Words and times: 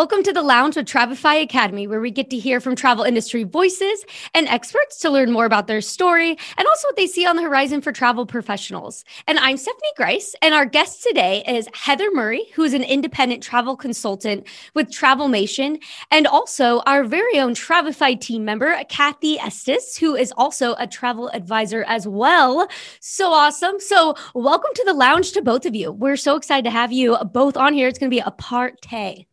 Welcome 0.00 0.22
to 0.22 0.32
the 0.32 0.40
Lounge 0.40 0.76
with 0.76 0.86
Travefy 0.86 1.42
Academy, 1.42 1.86
where 1.86 2.00
we 2.00 2.10
get 2.10 2.30
to 2.30 2.38
hear 2.38 2.58
from 2.58 2.74
travel 2.74 3.04
industry 3.04 3.44
voices 3.44 4.02
and 4.32 4.48
experts 4.48 4.98
to 5.00 5.10
learn 5.10 5.30
more 5.30 5.44
about 5.44 5.66
their 5.66 5.82
story 5.82 6.38
and 6.56 6.66
also 6.66 6.88
what 6.88 6.96
they 6.96 7.06
see 7.06 7.26
on 7.26 7.36
the 7.36 7.42
horizon 7.42 7.82
for 7.82 7.92
travel 7.92 8.24
professionals. 8.24 9.04
And 9.26 9.38
I'm 9.38 9.58
Stephanie 9.58 9.92
Grice, 9.98 10.34
and 10.40 10.54
our 10.54 10.64
guest 10.64 11.02
today 11.02 11.44
is 11.46 11.68
Heather 11.74 12.10
Murray, 12.14 12.46
who 12.54 12.62
is 12.62 12.72
an 12.72 12.82
independent 12.82 13.42
travel 13.42 13.76
consultant 13.76 14.46
with 14.72 14.88
Travelmation, 14.90 15.82
and 16.10 16.26
also 16.26 16.80
our 16.86 17.04
very 17.04 17.38
own 17.38 17.54
Travefy 17.54 18.18
team 18.18 18.42
member, 18.42 18.82
Kathy 18.88 19.38
Estes, 19.38 19.98
who 19.98 20.16
is 20.16 20.32
also 20.34 20.76
a 20.78 20.86
travel 20.86 21.28
advisor 21.34 21.84
as 21.86 22.08
well. 22.08 22.66
So 23.00 23.34
awesome. 23.34 23.78
So, 23.78 24.14
welcome 24.34 24.70
to 24.76 24.84
the 24.86 24.94
Lounge 24.94 25.32
to 25.32 25.42
both 25.42 25.66
of 25.66 25.74
you. 25.74 25.92
We're 25.92 26.16
so 26.16 26.36
excited 26.36 26.64
to 26.64 26.70
have 26.70 26.90
you 26.90 27.18
both 27.34 27.58
on 27.58 27.74
here. 27.74 27.86
It's 27.86 27.98
going 27.98 28.10
to 28.10 28.16
be 28.16 28.22
a 28.24 28.30
party. 28.30 29.26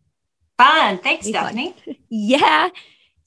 Fun. 0.58 0.98
Thanks, 1.00 1.28
Stephanie. 1.28 1.76
Yeah. 2.10 2.70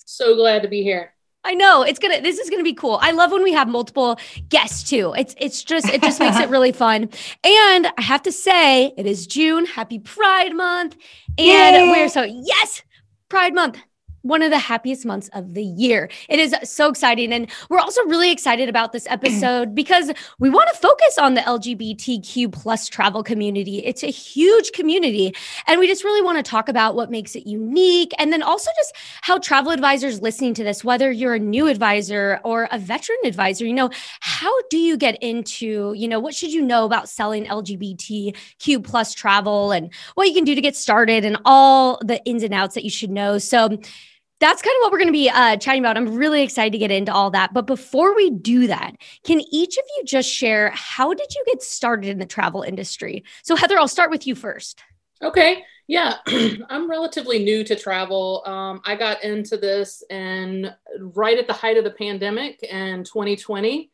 So 0.06 0.34
glad 0.34 0.62
to 0.62 0.68
be 0.68 0.82
here. 0.82 1.12
I 1.44 1.54
know 1.54 1.82
it's 1.82 1.98
gonna. 1.98 2.20
This 2.20 2.38
is 2.38 2.50
gonna 2.50 2.62
be 2.64 2.74
cool. 2.74 2.98
I 3.00 3.12
love 3.12 3.30
when 3.32 3.42
we 3.42 3.52
have 3.52 3.68
multiple 3.68 4.18
guests 4.48 4.88
too. 4.88 5.14
It's 5.16 5.34
it's 5.38 5.62
just 5.62 5.88
it 5.88 6.02
just 6.02 6.18
makes 6.20 6.38
it 6.38 6.48
really 6.54 6.72
fun. 6.72 7.08
And 7.44 7.86
I 7.96 8.02
have 8.02 8.22
to 8.22 8.32
say, 8.32 8.92
it 8.96 9.06
is 9.06 9.26
June. 9.26 9.64
Happy 9.66 9.98
Pride 9.98 10.54
Month, 10.54 10.96
and 11.38 11.76
Yay. 11.76 11.90
we're 11.90 12.08
so 12.08 12.22
yes, 12.22 12.82
Pride 13.28 13.54
Month 13.54 13.78
one 14.22 14.42
of 14.42 14.50
the 14.50 14.58
happiest 14.58 15.06
months 15.06 15.28
of 15.32 15.54
the 15.54 15.64
year. 15.64 16.10
It 16.28 16.38
is 16.38 16.54
so 16.64 16.88
exciting. 16.88 17.32
And 17.32 17.50
we're 17.68 17.78
also 17.78 18.02
really 18.04 18.30
excited 18.30 18.68
about 18.68 18.92
this 18.92 19.06
episode 19.08 19.74
because 19.74 20.10
we 20.38 20.50
want 20.50 20.68
to 20.72 20.78
focus 20.78 21.18
on 21.18 21.34
the 21.34 21.40
LGBTQ 21.42 22.52
plus 22.52 22.88
travel 22.88 23.22
community. 23.22 23.78
It's 23.84 24.02
a 24.02 24.10
huge 24.10 24.72
community. 24.72 25.34
And 25.66 25.80
we 25.80 25.86
just 25.86 26.04
really 26.04 26.22
want 26.22 26.38
to 26.38 26.42
talk 26.42 26.68
about 26.68 26.94
what 26.94 27.10
makes 27.10 27.34
it 27.34 27.46
unique. 27.46 28.12
And 28.18 28.32
then 28.32 28.42
also 28.42 28.70
just 28.76 28.94
how 29.22 29.38
travel 29.38 29.72
advisors 29.72 30.20
listening 30.20 30.54
to 30.54 30.64
this, 30.64 30.84
whether 30.84 31.10
you're 31.10 31.34
a 31.34 31.38
new 31.38 31.66
advisor 31.66 32.40
or 32.44 32.68
a 32.70 32.78
veteran 32.78 33.18
advisor, 33.24 33.64
you 33.64 33.74
know, 33.74 33.90
how 34.20 34.52
do 34.68 34.78
you 34.78 34.96
get 34.96 35.20
into, 35.22 35.94
you 35.96 36.08
know, 36.08 36.20
what 36.20 36.34
should 36.34 36.52
you 36.52 36.62
know 36.62 36.84
about 36.84 37.08
selling 37.08 37.46
LGBTQ 37.46 38.84
plus 38.84 39.14
travel 39.14 39.72
and 39.72 39.92
what 40.14 40.28
you 40.28 40.34
can 40.34 40.44
do 40.44 40.54
to 40.54 40.60
get 40.60 40.76
started 40.76 41.24
and 41.24 41.38
all 41.44 41.98
the 42.04 42.22
ins 42.24 42.42
and 42.42 42.54
outs 42.54 42.74
that 42.74 42.84
you 42.84 42.90
should 42.90 43.10
know. 43.10 43.38
So 43.38 43.78
that's 44.40 44.62
kind 44.62 44.74
of 44.78 44.82
what 44.82 44.92
we're 44.92 44.98
going 44.98 45.08
to 45.08 45.12
be 45.12 45.28
uh, 45.28 45.56
chatting 45.56 45.82
about. 45.82 45.96
I'm 45.96 46.14
really 46.14 46.42
excited 46.42 46.72
to 46.72 46.78
get 46.78 46.90
into 46.90 47.12
all 47.12 47.30
that. 47.30 47.52
But 47.52 47.66
before 47.66 48.16
we 48.16 48.30
do 48.30 48.66
that, 48.66 48.96
can 49.22 49.40
each 49.52 49.76
of 49.76 49.84
you 49.96 50.04
just 50.04 50.30
share 50.30 50.70
how 50.74 51.12
did 51.12 51.34
you 51.34 51.44
get 51.46 51.62
started 51.62 52.08
in 52.08 52.18
the 52.18 52.26
travel 52.26 52.62
industry? 52.62 53.22
So, 53.42 53.54
Heather, 53.54 53.78
I'll 53.78 53.86
start 53.86 54.10
with 54.10 54.26
you 54.26 54.34
first. 54.34 54.82
Okay. 55.22 55.62
Yeah, 55.86 56.18
I'm 56.70 56.88
relatively 56.88 57.42
new 57.42 57.64
to 57.64 57.74
travel. 57.74 58.42
Um, 58.46 58.80
I 58.84 58.94
got 58.94 59.24
into 59.24 59.56
this 59.56 60.04
and 60.08 60.72
right 60.98 61.36
at 61.36 61.46
the 61.48 61.52
height 61.52 61.76
of 61.76 61.84
the 61.84 61.90
pandemic 61.90 62.62
in 62.62 63.02
2020 63.02 63.90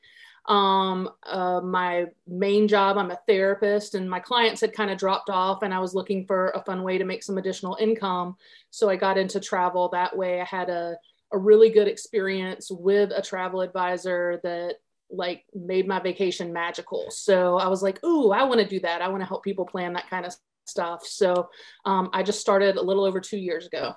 um, 0.48 1.11
uh, 1.25 1.61
my 1.61 2.06
main 2.28 2.69
job 2.69 2.97
i'm 2.97 3.11
a 3.11 3.19
therapist 3.27 3.94
and 3.94 4.08
my 4.08 4.20
clients 4.20 4.61
had 4.61 4.72
kind 4.72 4.91
of 4.91 4.98
dropped 4.98 5.28
off 5.28 5.62
and 5.62 5.75
i 5.75 5.78
was 5.78 5.94
looking 5.94 6.25
for 6.25 6.50
a 6.50 6.62
fun 6.62 6.83
way 6.83 6.98
to 6.98 7.05
make 7.05 7.22
some 7.22 7.38
additional 7.38 7.77
income. 7.80 8.36
So 8.70 8.88
i 8.88 8.97
got 8.97 9.19
into 9.19 9.41
travel 9.41 9.88
that 9.91 10.16
way. 10.16 10.41
I 10.41 10.44
had 10.44 10.69
a, 10.69 10.97
a 11.33 11.38
really 11.38 11.70
good 11.70 11.88
experience 11.88 12.70
with 12.70 13.11
a 13.14 13.22
travel 13.22 13.61
advisor 13.61 14.41
that 14.44 14.77
like 15.11 15.44
made 15.55 15.86
my 15.86 16.00
vacation 16.00 16.53
magical. 16.53 17.06
So 17.10 17.58
i 17.58 17.69
was 17.69 17.83
like 17.83 18.03
ooh 18.05 18.31
i 18.31 18.42
want 18.44 18.60
to 18.60 18.66
do 18.66 18.81
that. 18.81 19.03
I 19.03 19.08
want 19.08 19.22
to 19.22 19.26
help 19.26 19.43
people 19.43 19.65
plan 19.65 19.94
that 19.94 20.09
kind 20.10 20.26
of 20.26 20.34
stuff. 20.66 21.04
So 21.06 21.49
um, 21.84 22.10
i 22.12 22.22
just 22.22 22.41
started 22.41 22.76
a 22.76 22.82
little 22.82 23.04
over 23.04 23.20
two 23.20 23.38
years 23.38 23.66
ago. 23.66 23.97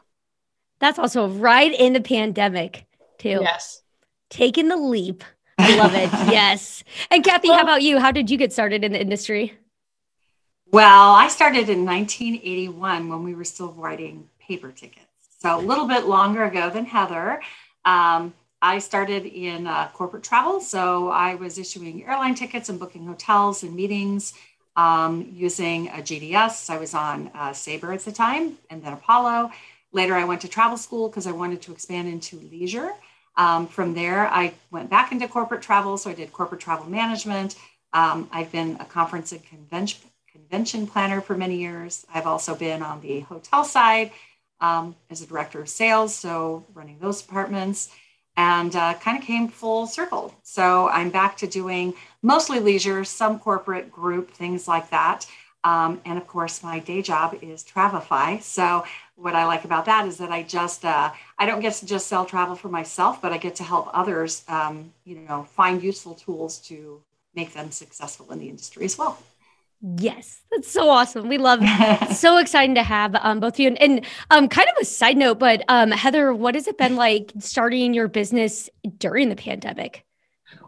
That's 0.80 0.98
also 0.98 1.28
right 1.28 1.78
in 1.78 1.94
the 1.94 2.02
pandemic 2.02 2.86
too. 3.20 3.40
Yes. 3.42 3.84
Taking 4.30 4.68
the 4.68 4.78
leap 4.78 5.24
love 5.78 5.94
it. 5.94 6.10
yes. 6.32 6.84
And 7.12 7.24
Kathy, 7.24 7.50
well, 7.50 7.58
how 7.58 7.64
about 7.64 7.82
you? 7.82 8.00
How 8.00 8.12
did 8.12 8.30
you 8.30 8.38
get 8.38 8.54
started 8.54 8.84
in 8.84 8.92
the 8.92 9.02
industry? 9.02 9.54
Well, 10.72 11.12
I 11.12 11.28
started 11.30 11.70
in 11.70 11.86
1981 11.86 13.10
when 13.10 13.24
we 13.24 13.34
were 13.34 13.44
still 13.44 13.74
writing 13.74 14.30
paper 14.40 14.72
tickets. 14.72 15.06
So 15.40 15.58
a 15.58 15.62
little 15.62 15.88
bit 15.88 16.06
longer 16.06 16.44
ago 16.44 16.70
than 16.70 16.86
Heather. 16.86 17.42
Um, 17.86 18.34
I 18.62 18.80
started 18.80 19.26
in 19.26 19.68
uh, 19.68 19.90
corporate 19.94 20.24
travel. 20.24 20.60
So 20.60 21.10
I 21.10 21.36
was 21.36 21.58
issuing 21.58 22.06
airline 22.06 22.36
tickets 22.36 22.70
and 22.70 22.80
booking 22.80 23.06
hotels 23.08 23.64
and 23.64 23.76
meetings 23.76 24.34
um, 24.76 25.30
using 25.34 25.88
a 25.90 26.02
GDS. 26.02 26.70
I 26.70 26.78
was 26.78 26.94
on 26.94 27.32
uh, 27.34 27.54
Sabre 27.54 27.94
at 27.94 28.02
the 28.02 28.12
time 28.12 28.58
and 28.70 28.84
then 28.84 28.94
Apollo. 28.94 29.52
Later, 29.92 30.14
I 30.14 30.26
went 30.26 30.42
to 30.42 30.48
travel 30.48 30.78
school 30.78 31.10
because 31.10 31.26
I 31.26 31.32
wanted 31.32 31.62
to 31.64 31.72
expand 31.72 32.08
into 32.08 32.38
leisure. 32.52 32.92
Um, 33.40 33.68
from 33.68 33.94
there, 33.94 34.28
I 34.28 34.54
went 34.70 34.90
back 34.90 35.14
into 35.14 35.26
corporate 35.28 35.62
travel. 35.62 35.98
So 35.98 36.10
I 36.10 36.14
did 36.14 36.34
corporate 36.34 36.60
travel 36.60 36.88
management. 36.88 37.56
Um, 37.94 38.30
I've 38.34 38.52
been 38.52 38.76
a 38.82 38.86
conference 38.86 39.32
and 39.32 39.44
convention, 39.44 40.02
convention 40.30 40.86
planner 40.86 41.22
for 41.22 41.36
many 41.38 41.58
years. 41.58 42.06
I've 42.14 42.28
also 42.28 42.54
been 42.54 42.84
on 42.84 43.00
the 43.00 43.22
hotel 43.22 43.64
side 43.64 44.12
um, 44.60 44.94
as 45.10 45.22
a 45.22 45.26
director 45.26 45.62
of 45.62 45.70
sales, 45.70 46.14
so 46.14 46.66
running 46.74 47.00
those 47.00 47.22
departments, 47.22 47.90
and 48.36 48.76
uh, 48.76 48.94
kind 48.96 49.18
of 49.18 49.24
came 49.24 49.48
full 49.48 49.88
circle. 49.88 50.36
So 50.44 50.90
I'm 50.90 51.10
back 51.10 51.38
to 51.38 51.48
doing 51.48 51.94
mostly 52.22 52.60
leisure, 52.60 53.06
some 53.06 53.40
corporate 53.40 53.90
group, 53.90 54.32
things 54.32 54.68
like 54.68 54.90
that. 54.90 55.26
Um, 55.64 56.02
and 56.06 56.18
of 56.18 56.28
course, 56.28 56.62
my 56.64 56.80
day 56.80 57.02
job 57.02 57.38
is 57.42 57.64
Travefy. 57.64 58.42
So 58.42 58.84
what 59.22 59.36
I 59.36 59.46
like 59.46 59.66
about 59.66 59.86
that 59.86 60.08
is 60.08 60.18
that 60.18 60.32
I 60.32 60.44
just 60.44 60.86
uh, 60.86 61.12
I 61.38 61.46
don't 61.46 61.62
get 61.62 61.74
to 61.76 61.86
just 61.86 62.08
sell 62.08 62.26
travel 62.26 62.56
for 62.56 62.70
myself, 62.70 63.22
but 63.22 63.32
I 63.32 63.38
get 63.38 63.56
to 63.56 63.64
help 63.64 63.90
others, 63.94 64.44
um, 64.48 64.94
you 65.04 65.16
know, 65.20 65.44
find 65.44 65.84
useful 65.84 66.16
tools 66.16 66.60
to 66.68 67.02
make 67.36 67.54
them 67.54 67.72
successful 67.72 68.32
in 68.32 68.40
the 68.40 68.50
industry 68.50 68.86
as 68.86 68.98
well. 68.98 69.22
Yes, 69.82 70.42
that's 70.52 70.70
so 70.70 70.90
awesome. 70.90 71.30
We 71.30 71.38
love 71.38 71.62
so 72.16 72.38
exciting 72.38 72.76
to 72.76 72.84
have 72.84 73.16
um, 73.16 73.40
both 73.40 73.54
of 73.54 73.60
you. 73.60 73.68
And, 73.68 73.82
and 73.82 74.06
um, 74.30 74.50
kind 74.50 74.68
of 74.68 74.76
a 74.82 74.86
side 74.86 75.16
note, 75.16 75.40
but 75.40 75.64
um, 75.70 75.92
Heather, 75.92 76.34
what 76.34 76.56
has 76.56 76.68
it 76.68 76.78
been 76.78 76.98
like 76.98 77.32
starting 77.40 77.94
your 77.94 78.10
business 78.10 78.70
during 78.98 79.30
the 79.30 79.38
pandemic? 79.38 80.06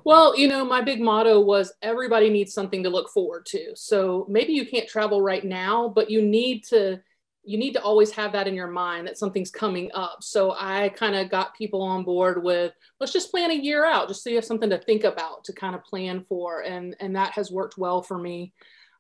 Well, 0.03 0.38
you 0.38 0.47
know, 0.47 0.63
my 0.63 0.81
big 0.81 1.01
motto 1.01 1.41
was 1.41 1.73
everybody 1.81 2.29
needs 2.29 2.53
something 2.53 2.84
to 2.84 2.90
look 2.90 3.09
forward 3.09 3.45
to. 3.47 3.75
So 3.75 4.25
maybe 4.29 4.53
you 4.53 4.66
can't 4.66 4.88
travel 4.88 5.22
right 5.22 5.44
now, 5.44 5.90
but 5.90 6.09
you 6.09 6.22
need 6.22 6.63
to 6.66 7.01
you 7.44 7.57
need 7.57 7.74
to 7.74 7.81
always 7.81 8.12
have 8.12 8.31
that 8.34 8.47
in 8.47 8.53
your 8.53 8.68
mind 8.68 9.07
that 9.07 9.18
something's 9.18 9.50
coming 9.50 9.90
up. 9.94 10.18
So 10.22 10.56
I 10.57 10.90
kind 10.90 11.16
of 11.16 11.29
got 11.29 11.56
people 11.56 11.81
on 11.81 12.03
board 12.03 12.44
with 12.44 12.74
let's 13.00 13.13
just 13.13 13.31
plan 13.31 13.52
a 13.52 13.56
year 13.56 13.85
out, 13.85 14.07
just 14.07 14.24
so 14.24 14.29
you 14.29 14.35
have 14.35 14.46
something 14.46 14.69
to 14.69 14.78
think 14.78 15.03
about 15.03 15.44
to 15.46 15.53
kind 15.53 15.75
of 15.75 15.84
plan 15.84 16.25
for, 16.29 16.62
and 16.62 16.96
and 17.00 17.16
that 17.16 17.34
has 17.34 17.52
worked 17.52 17.78
well 17.78 18.02
for 18.02 18.18
me. 18.18 18.53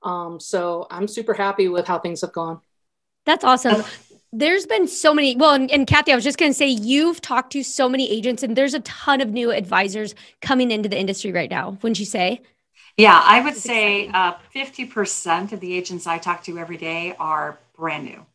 Um, 0.03 0.39
so 0.39 0.87
I'm 0.89 1.07
super 1.07 1.33
happy 1.33 1.67
with 1.67 1.87
how 1.87 1.99
things 1.99 2.21
have 2.21 2.33
gone. 2.33 2.61
That's 3.25 3.43
awesome 3.43 3.83
there's 4.33 4.65
been 4.65 4.87
so 4.87 5.13
many 5.13 5.35
well 5.35 5.53
and, 5.53 5.69
and 5.71 5.87
kathy 5.87 6.11
i 6.11 6.15
was 6.15 6.23
just 6.23 6.37
going 6.37 6.51
to 6.51 6.57
say 6.57 6.67
you've 6.67 7.19
talked 7.19 7.51
to 7.51 7.63
so 7.63 7.89
many 7.89 8.09
agents 8.09 8.43
and 8.43 8.55
there's 8.55 8.73
a 8.73 8.79
ton 8.81 9.19
of 9.19 9.29
new 9.29 9.51
advisors 9.51 10.15
coming 10.41 10.71
into 10.71 10.87
the 10.87 10.97
industry 10.97 11.31
right 11.31 11.49
now 11.49 11.71
wouldn't 11.81 11.99
you 11.99 12.05
say 12.05 12.41
yeah 12.97 13.21
i 13.25 13.41
would 13.41 13.55
say 13.55 14.07
uh, 14.07 14.33
50% 14.55 15.51
of 15.51 15.59
the 15.59 15.73
agents 15.73 16.07
i 16.07 16.17
talk 16.17 16.43
to 16.43 16.57
every 16.57 16.77
day 16.77 17.15
are 17.19 17.59
brand 17.75 18.05
new 18.05 18.25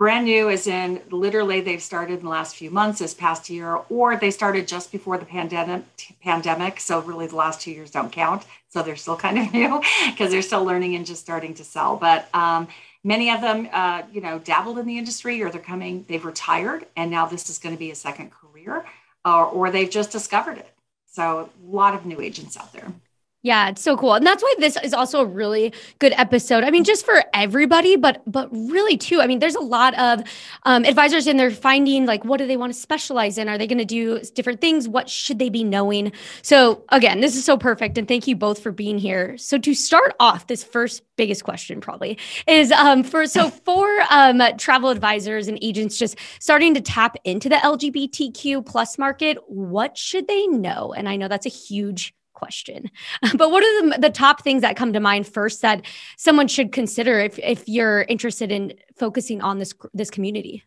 brand 0.00 0.24
new 0.24 0.48
as 0.48 0.66
in 0.66 1.00
literally 1.10 1.60
they've 1.60 1.82
started 1.82 2.18
in 2.18 2.24
the 2.24 2.30
last 2.30 2.56
few 2.56 2.70
months 2.70 2.98
this 2.98 3.14
past 3.14 3.50
year 3.50 3.78
or 3.90 4.16
they 4.16 4.30
started 4.30 4.66
just 4.66 4.90
before 4.90 5.18
the 5.18 5.26
pandemic 5.26 5.84
pandemic 6.22 6.80
so 6.80 7.00
really 7.02 7.26
the 7.26 7.36
last 7.36 7.60
two 7.60 7.70
years 7.70 7.90
don't 7.90 8.10
count 8.10 8.44
so 8.70 8.82
they're 8.82 8.96
still 8.96 9.16
kind 9.16 9.38
of 9.38 9.52
new 9.52 9.80
because 10.06 10.30
they're 10.30 10.40
still 10.40 10.64
learning 10.64 10.96
and 10.96 11.04
just 11.04 11.20
starting 11.20 11.54
to 11.54 11.62
sell 11.62 11.96
but 11.96 12.28
um, 12.34 12.66
Many 13.02 13.30
of 13.30 13.40
them, 13.40 13.68
uh, 13.72 14.02
you 14.12 14.20
know, 14.20 14.38
dabbled 14.38 14.78
in 14.78 14.86
the 14.86 14.98
industry 14.98 15.42
or 15.42 15.50
they're 15.50 15.60
coming, 15.60 16.04
they've 16.06 16.24
retired 16.24 16.84
and 16.96 17.10
now 17.10 17.26
this 17.26 17.48
is 17.48 17.58
going 17.58 17.74
to 17.74 17.78
be 17.78 17.90
a 17.90 17.94
second 17.94 18.30
career 18.30 18.84
or, 19.24 19.46
or 19.46 19.70
they've 19.70 19.90
just 19.90 20.10
discovered 20.10 20.58
it. 20.58 20.70
So 21.06 21.48
a 21.66 21.66
lot 21.66 21.94
of 21.94 22.04
new 22.04 22.20
agents 22.20 22.56
out 22.58 22.72
there. 22.72 22.92
Yeah, 23.42 23.70
it's 23.70 23.80
so 23.80 23.96
cool. 23.96 24.12
And 24.14 24.26
that's 24.26 24.42
why 24.42 24.54
this 24.58 24.76
is 24.82 24.92
also 24.92 25.22
a 25.22 25.24
really 25.24 25.72
good 25.98 26.12
episode. 26.18 26.62
I 26.62 26.70
mean, 26.70 26.84
just 26.84 27.06
for 27.06 27.24
everybody, 27.32 27.96
but 27.96 28.22
but 28.30 28.50
really 28.52 28.98
too. 28.98 29.22
I 29.22 29.26
mean, 29.26 29.38
there's 29.38 29.54
a 29.54 29.60
lot 29.60 29.98
of 29.98 30.22
um, 30.64 30.84
advisors 30.84 31.26
and 31.26 31.40
they're 31.40 31.50
finding 31.50 32.04
like 32.04 32.22
what 32.22 32.36
do 32.36 32.46
they 32.46 32.58
want 32.58 32.74
to 32.74 32.78
specialize 32.78 33.38
in? 33.38 33.48
Are 33.48 33.56
they 33.56 33.66
going 33.66 33.78
to 33.78 33.86
do 33.86 34.20
different 34.34 34.60
things? 34.60 34.86
What 34.86 35.08
should 35.08 35.38
they 35.38 35.48
be 35.48 35.64
knowing? 35.64 36.12
So 36.42 36.84
again, 36.90 37.20
this 37.20 37.34
is 37.34 37.42
so 37.42 37.56
perfect. 37.56 37.96
And 37.96 38.06
thank 38.06 38.26
you 38.26 38.36
both 38.36 38.62
for 38.62 38.72
being 38.72 38.98
here. 38.98 39.38
So 39.38 39.56
to 39.56 39.72
start 39.72 40.14
off, 40.20 40.46
this 40.46 40.62
first 40.62 41.02
biggest 41.16 41.42
question 41.42 41.80
probably 41.80 42.18
is 42.46 42.70
um, 42.72 43.02
for 43.02 43.26
so 43.26 43.48
for 43.64 43.88
um, 44.10 44.42
travel 44.58 44.90
advisors 44.90 45.48
and 45.48 45.58
agents 45.62 45.96
just 45.96 46.18
starting 46.40 46.74
to 46.74 46.82
tap 46.82 47.16
into 47.24 47.48
the 47.48 47.56
LGBTQ 47.56 48.66
plus 48.66 48.98
market, 48.98 49.38
what 49.46 49.96
should 49.96 50.28
they 50.28 50.46
know? 50.46 50.92
And 50.92 51.08
I 51.08 51.16
know 51.16 51.26
that's 51.28 51.46
a 51.46 51.50
huge 51.50 52.14
question. 52.40 52.90
But 53.40 53.50
what 53.50 53.62
are 53.62 53.74
the, 53.90 53.98
the 53.98 54.10
top 54.10 54.42
things 54.42 54.62
that 54.62 54.76
come 54.76 54.92
to 54.94 55.00
mind 55.00 55.26
first 55.26 55.62
that 55.62 55.84
someone 56.16 56.48
should 56.48 56.72
consider 56.72 57.20
if, 57.20 57.38
if 57.38 57.68
you're 57.68 58.02
interested 58.02 58.50
in 58.50 58.72
focusing 58.96 59.40
on 59.40 59.58
this, 59.58 59.72
this 59.94 60.10
community? 60.10 60.64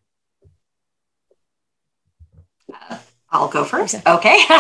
Uh, 2.72 2.98
I'll 3.34 3.48
go 3.48 3.64
first. 3.64 3.96
Okay. 3.96 4.06
okay. 4.06 4.40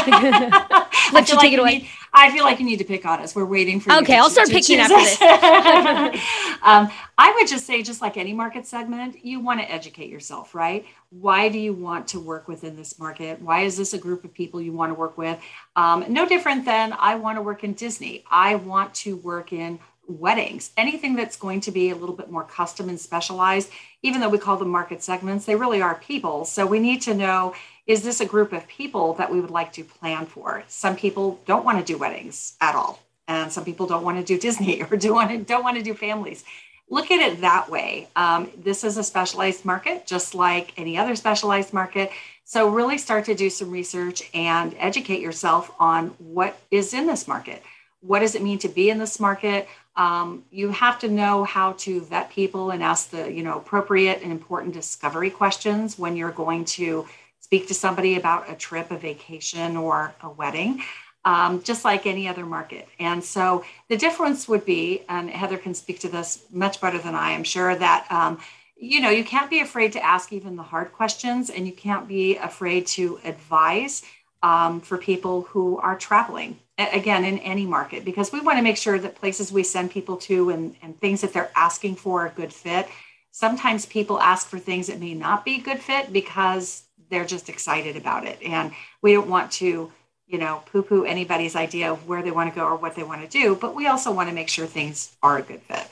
I, 1.13 1.23
feel 1.25 1.37
like 1.37 1.51
you 1.51 1.63
need, 1.63 1.87
I 2.11 2.31
feel 2.31 2.43
like 2.43 2.59
you 2.59 2.65
need 2.65 2.79
to 2.79 2.83
pick 2.83 3.05
on 3.05 3.19
us. 3.19 3.35
We're 3.35 3.45
waiting 3.45 3.79
for 3.79 3.91
you. 3.91 3.99
Okay, 3.99 4.17
I'll 4.17 4.31
start 4.31 4.49
picking 4.49 4.79
up. 4.79 4.89
this. 4.89 5.21
um, 5.21 6.89
I 7.17 7.33
would 7.35 7.47
just 7.47 7.67
say, 7.67 7.83
just 7.83 8.01
like 8.01 8.17
any 8.17 8.33
market 8.33 8.65
segment, 8.65 9.23
you 9.23 9.39
want 9.39 9.59
to 9.59 9.71
educate 9.71 10.09
yourself, 10.09 10.55
right? 10.55 10.85
Why 11.19 11.47
do 11.47 11.59
you 11.59 11.73
want 11.73 12.07
to 12.09 12.19
work 12.19 12.47
within 12.47 12.75
this 12.75 12.97
market? 12.97 13.39
Why 13.39 13.61
is 13.61 13.77
this 13.77 13.93
a 13.93 13.99
group 13.99 14.23
of 14.23 14.33
people 14.33 14.59
you 14.59 14.73
want 14.73 14.89
to 14.89 14.95
work 14.95 15.15
with? 15.15 15.39
Um, 15.75 16.05
no 16.09 16.27
different 16.27 16.65
than 16.65 16.93
I 16.97 17.15
want 17.15 17.37
to 17.37 17.41
work 17.41 17.63
in 17.63 17.73
Disney. 17.73 18.23
I 18.31 18.55
want 18.55 18.95
to 18.95 19.15
work 19.17 19.53
in 19.53 19.79
weddings, 20.07 20.71
anything 20.75 21.15
that's 21.15 21.37
going 21.37 21.61
to 21.61 21.71
be 21.71 21.91
a 21.91 21.95
little 21.95 22.15
bit 22.15 22.31
more 22.31 22.43
custom 22.43 22.89
and 22.89 22.99
specialized, 22.99 23.69
even 24.01 24.21
though 24.21 24.29
we 24.29 24.37
call 24.37 24.57
them 24.57 24.69
market 24.69 25.03
segments, 25.03 25.45
they 25.45 25.55
really 25.55 25.81
are 25.81 25.95
people. 25.95 26.45
So 26.45 26.65
we 26.65 26.79
need 26.79 27.01
to 27.03 27.13
know 27.13 27.53
is 27.85 28.01
this 28.01 28.21
a 28.21 28.25
group 28.25 28.53
of 28.53 28.67
people 28.67 29.13
that 29.15 29.31
we 29.31 29.39
would 29.41 29.51
like 29.51 29.73
to 29.73 29.83
plan 29.83 30.25
for? 30.25 30.63
Some 30.67 30.95
people 30.95 31.39
don't 31.45 31.65
want 31.65 31.79
to 31.79 31.83
do 31.83 31.97
weddings 31.97 32.55
at 32.61 32.75
all. 32.75 32.99
And 33.27 33.51
some 33.51 33.63
people 33.63 33.87
don't 33.87 34.03
want 34.03 34.17
to 34.17 34.23
do 34.23 34.37
Disney 34.39 34.81
or 34.91 34.97
do 34.97 35.13
want 35.13 35.29
to, 35.29 35.37
don't 35.37 35.63
want 35.63 35.77
to 35.77 35.83
do 35.83 35.93
families. 35.93 36.43
Look 36.89 37.11
at 37.11 37.19
it 37.19 37.41
that 37.41 37.69
way. 37.69 38.07
Um, 38.15 38.51
this 38.57 38.83
is 38.83 38.97
a 38.97 39.03
specialized 39.03 39.65
market, 39.65 40.05
just 40.05 40.35
like 40.35 40.73
any 40.77 40.97
other 40.97 41.15
specialized 41.15 41.73
market. 41.73 42.11
So, 42.43 42.69
really 42.69 42.97
start 42.97 43.25
to 43.25 43.35
do 43.35 43.49
some 43.49 43.71
research 43.71 44.29
and 44.33 44.75
educate 44.77 45.21
yourself 45.21 45.71
on 45.79 46.07
what 46.19 46.59
is 46.71 46.93
in 46.93 47.07
this 47.07 47.27
market. 47.27 47.63
What 48.01 48.19
does 48.19 48.35
it 48.35 48.43
mean 48.43 48.59
to 48.59 48.67
be 48.67 48.89
in 48.89 48.99
this 48.99 49.19
market? 49.19 49.67
Um, 49.95 50.43
you 50.51 50.71
have 50.71 50.99
to 50.99 51.07
know 51.07 51.45
how 51.45 51.73
to 51.73 52.01
vet 52.01 52.29
people 52.31 52.71
and 52.71 52.83
ask 52.83 53.11
the 53.11 53.31
you 53.31 53.43
know 53.43 53.57
appropriate 53.57 54.21
and 54.21 54.31
important 54.31 54.73
discovery 54.73 55.29
questions 55.29 55.97
when 55.97 56.17
you're 56.17 56.31
going 56.31 56.65
to 56.65 57.07
speak 57.39 57.67
to 57.67 57.73
somebody 57.73 58.15
about 58.15 58.49
a 58.49 58.55
trip, 58.55 58.89
a 58.91 58.97
vacation, 58.97 59.77
or 59.77 60.13
a 60.21 60.29
wedding, 60.29 60.81
um, 61.25 61.63
just 61.63 61.85
like 61.85 62.05
any 62.05 62.27
other 62.27 62.45
market. 62.45 62.87
And 62.99 63.23
so 63.23 63.63
the 63.89 63.97
difference 63.97 64.47
would 64.47 64.65
be, 64.65 65.03
and 65.09 65.29
Heather 65.29 65.57
can 65.57 65.73
speak 65.73 65.99
to 66.01 66.09
this 66.09 66.43
much 66.51 66.81
better 66.81 66.97
than 66.97 67.15
I 67.15 67.31
am 67.31 67.43
sure, 67.43 67.75
that 67.75 68.07
um, 68.11 68.39
you 68.75 68.99
know 68.99 69.09
you 69.09 69.23
can't 69.23 69.49
be 69.49 69.61
afraid 69.61 69.93
to 69.93 70.03
ask 70.03 70.33
even 70.33 70.55
the 70.55 70.63
hard 70.63 70.91
questions, 70.91 71.49
and 71.49 71.65
you 71.65 71.73
can't 71.73 72.07
be 72.07 72.37
afraid 72.37 72.87
to 72.87 73.19
advise 73.23 74.03
um, 74.41 74.81
for 74.81 74.97
people 74.97 75.43
who 75.43 75.77
are 75.77 75.97
traveling 75.97 76.59
again 76.77 77.23
in 77.23 77.37
any 77.39 77.65
market 77.65 78.03
because 78.03 78.31
we 78.31 78.41
want 78.41 78.57
to 78.57 78.63
make 78.63 78.77
sure 78.77 78.97
that 78.97 79.15
places 79.15 79.51
we 79.51 79.63
send 79.63 79.91
people 79.91 80.17
to 80.17 80.49
and, 80.49 80.75
and 80.81 80.99
things 80.99 81.21
that 81.21 81.31
they're 81.31 81.51
asking 81.55 81.95
for 81.95 82.25
are 82.25 82.33
good 82.35 82.51
fit 82.51 82.87
sometimes 83.31 83.85
people 83.85 84.19
ask 84.19 84.47
for 84.47 84.57
things 84.57 84.87
that 84.87 84.99
may 84.99 85.13
not 85.13 85.45
be 85.45 85.59
good 85.59 85.79
fit 85.79 86.11
because 86.11 86.83
they're 87.09 87.25
just 87.25 87.47
excited 87.47 87.95
about 87.95 88.25
it 88.25 88.41
and 88.41 88.71
we 89.03 89.13
don't 89.13 89.29
want 89.29 89.51
to 89.51 89.91
you 90.33 90.39
know 90.39 90.63
poo 90.71 90.81
poo 90.81 91.05
anybody's 91.05 91.55
idea 91.55 91.91
of 91.91 92.07
where 92.07 92.21
they 92.23 92.31
want 92.31 92.51
to 92.51 92.59
go 92.59 92.65
or 92.65 92.75
what 92.75 92.95
they 92.95 93.03
want 93.03 93.21
to 93.21 93.27
do 93.27 93.55
but 93.55 93.75
we 93.75 93.87
also 93.87 94.11
want 94.11 94.27
to 94.27 94.35
make 94.35 94.49
sure 94.49 94.65
things 94.65 95.15
are 95.21 95.37
a 95.37 95.41
good 95.41 95.61
fit 95.61 95.87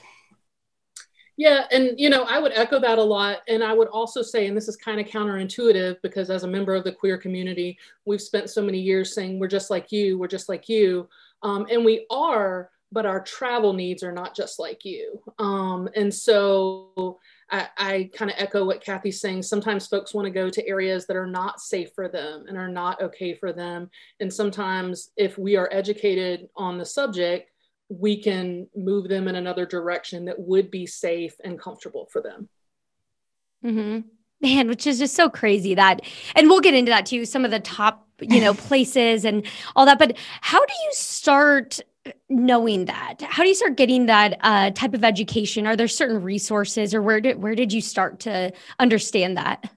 yeah, 1.38 1.66
and 1.72 2.00
you 2.00 2.12
know, 2.12 2.24
I 2.24 2.38
would 2.38 2.52
echo 2.54 2.80
that 2.80 3.00
a 3.00 3.04
lot. 3.04 3.40
And 3.48 3.64
I 3.64 3.74
would 3.74 3.88
also 3.88 4.22
say, 4.22 4.46
and 4.46 4.56
this 4.56 4.68
is 4.68 4.76
kind 4.76 5.00
of 5.00 5.08
counterintuitive 5.08 5.98
because 6.04 6.30
as 6.30 6.44
a 6.44 6.48
member 6.48 6.76
of 6.76 6.84
the 6.84 6.92
queer 6.92 7.18
community, 7.18 7.80
we've 8.06 8.22
spent 8.22 8.52
so 8.52 8.62
many 8.62 8.80
years 8.80 9.16
saying 9.16 9.40
we're 9.40 9.48
just 9.48 9.72
like 9.72 9.92
you, 9.92 10.20
we're 10.20 10.28
just 10.28 10.50
like 10.50 10.70
you. 10.70 11.10
Um, 11.42 11.66
and 11.72 11.84
we 11.84 12.06
are, 12.12 12.70
but 12.92 13.08
our 13.08 13.22
travel 13.22 13.74
needs 13.74 14.04
are 14.04 14.12
not 14.12 14.36
just 14.36 14.60
like 14.60 14.86
you. 14.86 15.20
Um, 15.40 15.90
and 15.96 16.14
so 16.14 17.18
I, 17.52 17.68
I 17.78 18.10
kind 18.14 18.32
of 18.32 18.38
echo 18.40 18.66
what 18.66 18.84
Kathy's 18.84 19.20
saying. 19.20 19.44
Sometimes 19.44 19.88
folks 19.88 20.14
want 20.14 20.26
to 20.26 20.32
go 20.32 20.50
to 20.50 20.68
areas 20.68 21.06
that 21.06 21.18
are 21.18 21.28
not 21.28 21.60
safe 21.60 21.90
for 21.94 22.08
them 22.08 22.46
and 22.48 22.58
are 22.58 22.70
not 22.70 23.02
okay 23.02 23.34
for 23.34 23.52
them. 23.52 23.90
And 24.20 24.34
sometimes, 24.34 25.12
if 25.18 25.38
we 25.38 25.58
are 25.58 25.70
educated 25.72 26.48
on 26.56 26.78
the 26.78 26.86
subject, 26.86 27.52
we 27.90 28.22
can 28.22 28.68
move 28.76 29.10
them 29.10 29.28
in 29.28 29.36
another 29.36 29.66
direction 29.66 30.26
that 30.26 30.40
would 30.40 30.72
be 30.72 30.86
safe 30.86 31.36
and 31.44 31.60
comfortable 31.60 32.08
for 32.12 32.22
them. 32.22 32.48
Mm-hmm. 33.66 34.08
Man, 34.40 34.68
which 34.70 34.88
is 34.88 34.98
just 34.98 35.16
so 35.16 35.30
crazy 35.30 35.76
that, 35.76 36.02
and 36.36 36.48
we'll 36.48 36.62
get 36.62 36.74
into 36.74 36.90
that 36.90 37.06
too, 37.06 37.26
some 37.26 37.46
of 37.46 37.52
the 37.52 37.60
top, 37.60 38.08
you 38.22 38.40
know, 38.40 38.54
places 38.56 39.26
and 39.26 39.46
all 39.76 39.86
that. 39.86 40.00
But 40.00 40.18
how 40.40 40.66
do 40.66 40.74
you 40.86 40.90
start 40.94 41.80
knowing 42.30 42.86
that? 42.86 43.22
How 43.22 43.44
do 43.44 43.50
you 43.50 43.56
start 43.56 43.76
getting 43.76 44.08
that 44.08 44.38
uh, 44.42 44.72
type 44.72 44.94
of 44.94 45.04
education? 45.04 45.68
Are 45.68 45.76
there 45.76 45.88
certain 45.88 46.22
resources 46.22 46.94
or 46.94 47.02
where 47.02 47.22
did, 47.22 47.42
where 47.42 47.56
did 47.56 47.72
you 47.72 47.82
start 47.82 48.22
to 48.22 48.52
understand 48.80 49.38
that? 49.38 49.70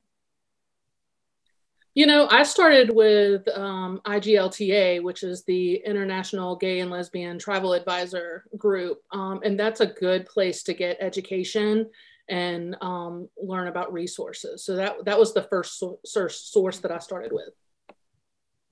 You 1.95 2.07
know, 2.07 2.27
I 2.29 2.43
started 2.43 2.93
with 2.93 3.47
um, 3.57 4.01
IGLTA, 4.05 5.01
which 5.03 5.23
is 5.23 5.45
the 5.45 5.77
International 5.77 6.57
Gay 6.57 6.81
and 6.81 6.91
Lesbian 6.91 7.39
Travel 7.39 7.73
Advisor 7.73 8.45
Group. 8.57 9.03
Um, 9.13 9.41
and 9.45 9.59
that's 9.59 9.81
a 9.81 9.87
good 9.87 10.27
place 10.27 10.65
to 10.65 10.75
get 10.75 10.97
education 11.01 11.89
and 12.29 12.77
um, 12.81 13.29
learn 13.41 13.69
about 13.69 13.93
resources. 13.93 14.65
So 14.65 14.75
that, 14.77 15.05
that 15.05 15.19
was 15.19 15.35
the 15.35 15.43
first 15.43 15.79
so- 15.79 16.01
source 16.03 16.79
that 16.81 16.91
I 16.91 16.99
started 16.99 17.31
with. 17.33 17.51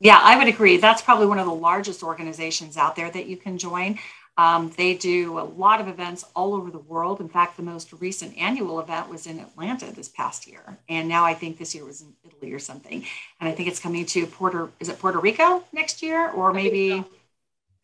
Yeah, 0.02 0.18
I 0.20 0.36
would 0.36 0.48
agree. 0.48 0.78
That's 0.78 1.00
probably 1.00 1.26
one 1.26 1.38
of 1.38 1.46
the 1.46 1.54
largest 1.54 2.02
organizations 2.02 2.76
out 2.76 2.96
there 2.96 3.08
that 3.08 3.26
you 3.26 3.36
can 3.36 3.56
join. 3.56 4.00
Um, 4.36 4.72
they 4.76 4.94
do 4.94 5.38
a 5.38 5.44
lot 5.44 5.80
of 5.80 5.86
events 5.86 6.24
all 6.34 6.54
over 6.54 6.72
the 6.72 6.78
world. 6.78 7.20
In 7.20 7.28
fact, 7.28 7.56
the 7.56 7.62
most 7.62 7.92
recent 7.92 8.36
annual 8.36 8.80
event 8.80 9.08
was 9.08 9.28
in 9.28 9.38
Atlanta 9.38 9.92
this 9.94 10.08
past 10.08 10.48
year, 10.48 10.76
and 10.88 11.08
now 11.08 11.24
I 11.24 11.34
think 11.34 11.56
this 11.56 11.72
year 11.72 11.84
was 11.84 12.00
in 12.00 12.12
Italy 12.24 12.52
or 12.52 12.58
something. 12.58 13.04
And 13.38 13.48
I 13.48 13.52
think 13.52 13.68
it's 13.68 13.78
coming 13.78 14.04
to 14.06 14.26
Puerto. 14.26 14.72
Is 14.80 14.88
it 14.88 14.98
Puerto 14.98 15.20
Rico 15.20 15.62
next 15.72 16.02
year, 16.02 16.30
or 16.30 16.52
maybe? 16.52 17.04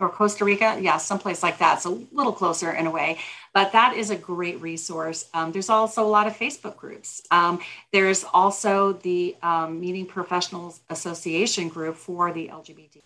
Or 0.01 0.09
Costa 0.09 0.45
Rica, 0.45 0.79
yeah, 0.81 0.97
someplace 0.97 1.43
like 1.43 1.59
that. 1.59 1.83
So 1.83 1.95
a 1.95 2.17
little 2.17 2.33
closer 2.33 2.71
in 2.71 2.87
a 2.87 2.91
way, 2.91 3.19
but 3.53 3.73
that 3.73 3.97
is 3.97 4.11
a 4.11 4.17
great 4.17 4.61
resource. 4.61 5.29
Um, 5.35 5.51
there's 5.51 5.69
also 5.69 6.05
a 6.05 6.07
lot 6.07 6.29
of 6.29 6.37
Facebook 6.37 6.77
groups. 6.77 7.21
Um, 7.33 7.61
there's 7.93 8.25
also 8.33 8.93
the 8.93 9.37
um, 9.43 9.81
Meeting 9.81 10.07
Professionals 10.07 10.81
Association 10.89 11.69
group 11.69 11.97
for 11.97 12.33
the 12.33 12.47
LGBTQ 12.47 13.03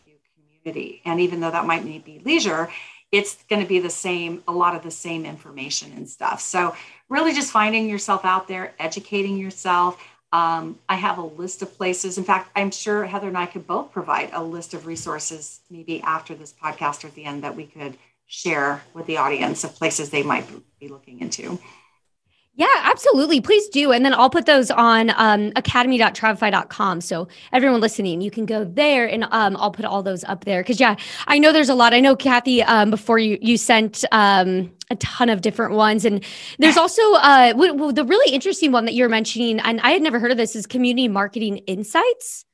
community. 0.63 1.01
And 1.07 1.19
even 1.21 1.41
though 1.41 1.51
that 1.51 1.65
might 1.65 1.83
be 2.05 2.21
leisure, 2.25 2.69
it's 3.13 3.43
going 3.45 3.61
to 3.61 3.69
be 3.69 3.79
the 3.79 3.91
same, 3.91 4.43
a 4.49 4.53
lot 4.53 4.75
of 4.75 4.83
the 4.83 4.91
same 4.91 5.27
information 5.27 5.93
and 5.95 6.09
stuff. 6.09 6.41
So, 6.41 6.75
really 7.11 7.35
just 7.35 7.53
finding 7.53 7.89
yourself 7.89 8.25
out 8.25 8.49
there, 8.49 8.75
educating 8.79 9.37
yourself. 9.37 10.03
Um, 10.33 10.79
I 10.89 10.95
have 10.95 11.19
a 11.19 11.23
list 11.23 11.61
of 11.61 11.77
places. 11.77 12.17
In 12.17 12.25
fact, 12.25 12.51
I'm 12.57 12.71
sure 12.71 13.05
Heather 13.05 13.29
and 13.29 13.37
I 13.37 13.47
could 13.47 13.67
both 13.67 13.93
provide 13.93 14.31
a 14.33 14.43
list 14.43 14.73
of 14.73 14.87
resources 14.87 15.61
maybe 15.71 16.01
after 16.03 16.35
this 16.35 16.53
podcast 16.53 17.05
or 17.05 17.09
at 17.09 17.15
the 17.15 17.25
end 17.25 17.45
that 17.45 17.55
we 17.55 17.67
could 17.67 17.99
share 18.27 18.83
with 18.95 19.05
the 19.07 19.19
audience 19.19 19.63
of 19.63 19.75
places 19.75 20.09
they 20.09 20.23
might 20.23 20.47
be 20.81 20.89
looking 20.89 21.21
into. 21.21 21.59
Yeah, 22.55 22.67
absolutely. 22.83 23.41
Please 23.41 23.69
do. 23.71 23.93
And 23.93 24.05
then 24.05 24.13
I'll 24.13 24.29
put 24.29 24.45
those 24.45 24.71
on 24.71 25.11
um, 25.17 25.53
academy.travefy.com. 25.57 27.01
So 27.01 27.27
everyone 27.51 27.81
listening, 27.81 28.21
you 28.21 28.31
can 28.31 28.45
go 28.45 28.63
there 28.65 29.07
and 29.09 29.25
um, 29.31 29.57
I'll 29.57 29.71
put 29.71 29.87
all 29.87 30.03
those 30.03 30.23
up 30.25 30.45
there. 30.45 30.63
Cause 30.63 30.79
yeah, 30.79 30.97
I 31.27 31.39
know 31.39 31.51
there's 31.53 31.71
a 31.71 31.75
lot. 31.75 31.95
I 31.95 32.01
know 32.01 32.15
Kathy, 32.15 32.63
um, 32.63 32.91
before 32.91 33.19
you, 33.19 33.39
you 33.41 33.57
sent 33.57 34.05
um, 34.13 34.71
a 34.91 34.97
ton 34.97 35.31
of 35.31 35.41
different 35.41 35.75
ones. 35.75 36.05
And 36.05 36.23
there's 36.59 36.77
also 36.79 37.01
uh, 37.15 37.53
w- 37.53 37.73
w- 37.73 37.93
the 37.93 38.05
really 38.05 38.35
interesting 38.35 38.71
one 38.71 38.85
that 38.85 38.93
you're 38.93 39.09
mentioning. 39.09 39.59
And 39.61 39.81
I 39.81 39.93
had 39.93 40.03
never 40.03 40.21
heard 40.21 40.31
of 40.31 40.37
this 40.37 40.55
is 40.55 40.67
community 40.67 41.09
marketing 41.09 41.59
insights. 41.67 42.45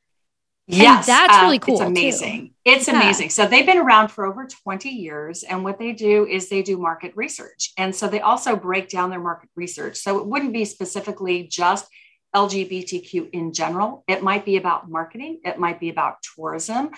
Yes, 0.71 1.09
and 1.09 1.17
that's 1.17 1.39
uh, 1.39 1.41
really 1.43 1.59
cool. 1.59 1.81
It's 1.81 1.83
amazing. 1.83 2.49
Too. 2.49 2.53
It's 2.67 2.89
yeah. 2.89 3.01
amazing. 3.01 3.31
So 3.31 3.47
they've 3.47 3.65
been 3.65 3.79
around 3.79 4.09
for 4.09 4.27
over 4.27 4.47
20 4.47 4.91
years. 4.91 5.43
And 5.43 5.65
what 5.65 5.79
they 5.79 5.93
do 5.93 6.27
is 6.27 6.49
they 6.49 6.63
do 6.63 6.77
market 6.77 7.13
research. 7.17 7.73
And 7.79 7.95
so 7.95 8.07
they 8.07 8.21
also 8.21 8.55
break 8.55 8.91
down 8.91 9.09
their 9.09 9.21
market 9.21 9.49
research. 9.57 9.97
So 9.97 10.19
it 10.19 10.27
wouldn't 10.27 10.53
be 10.53 10.67
specifically 10.67 11.45
just 11.45 11.89
LGBTQ 12.37 13.31
in 13.33 13.55
general. 13.55 14.05
It 14.07 14.23
might 14.23 14.45
be 14.45 14.59
about 14.59 14.91
marketing, 14.91 15.41
it 15.43 15.59
might 15.59 15.81
be 15.81 15.89
about 15.89 16.17
tourism. 16.37 16.91